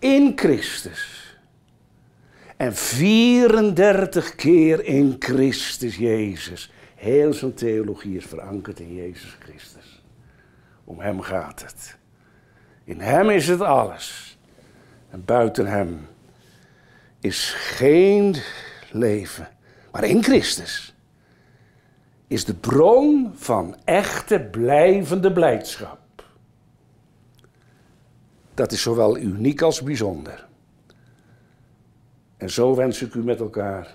In 0.00 0.32
Christus. 0.36 1.36
En 2.56 2.74
34 2.74 4.34
keer 4.34 4.84
in 4.84 5.16
Christus 5.18 5.96
Jezus. 5.96 6.72
Heel 6.94 7.32
zijn 7.32 7.54
theologie 7.54 8.16
is 8.16 8.24
verankerd 8.24 8.80
in 8.80 8.94
Jezus 8.94 9.36
Christus. 9.38 10.02
Om 10.84 11.00
Hem 11.00 11.20
gaat 11.20 11.62
het. 11.62 11.96
In 12.84 13.00
Hem 13.00 13.30
is 13.30 13.48
het 13.48 13.60
alles. 13.60 14.38
En 15.10 15.24
buiten 15.24 15.66
Hem 15.66 16.06
is 17.20 17.52
geen 17.56 18.36
leven. 18.90 19.48
Maar 19.92 20.04
in 20.04 20.22
Christus 20.22 20.94
is 22.26 22.44
de 22.44 22.54
bron 22.54 23.32
van 23.34 23.76
echte 23.84 24.40
blijvende 24.50 25.32
blijdschap. 25.32 25.99
Dat 28.54 28.72
is 28.72 28.82
zowel 28.82 29.18
uniek 29.18 29.62
als 29.62 29.82
bijzonder. 29.82 30.48
En 32.36 32.50
zo 32.50 32.74
wens 32.74 33.02
ik 33.02 33.14
u 33.14 33.24
met 33.24 33.40
elkaar 33.40 33.94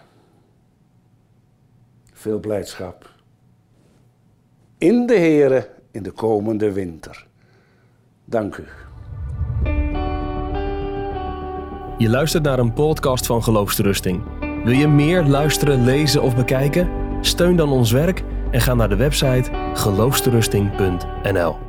veel 2.14 2.40
blijdschap. 2.40 3.10
In 4.78 5.06
de 5.06 5.20
Here 5.20 5.70
in 5.92 6.04
de 6.04 6.12
komende 6.12 6.72
winter. 6.72 7.28
Dank 8.26 8.58
u. 8.58 8.66
Je 11.98 12.10
luistert 12.10 12.44
naar 12.44 12.60
een 12.60 12.74
podcast 12.74 13.26
van 13.26 13.44
Geloofsterusting. 13.44 14.24
Wil 14.64 14.74
je 14.74 14.88
meer 14.88 15.24
luisteren, 15.24 15.84
lezen 15.84 16.22
of 16.22 16.36
bekijken? 16.36 16.90
Steun 17.22 17.56
dan 17.56 17.70
ons 17.70 17.92
werk 17.92 18.24
en 18.52 18.62
ga 18.62 18.74
naar 18.74 18.90
de 18.90 18.96
website 18.96 19.50
geloofsterusting.nl. 19.74 21.65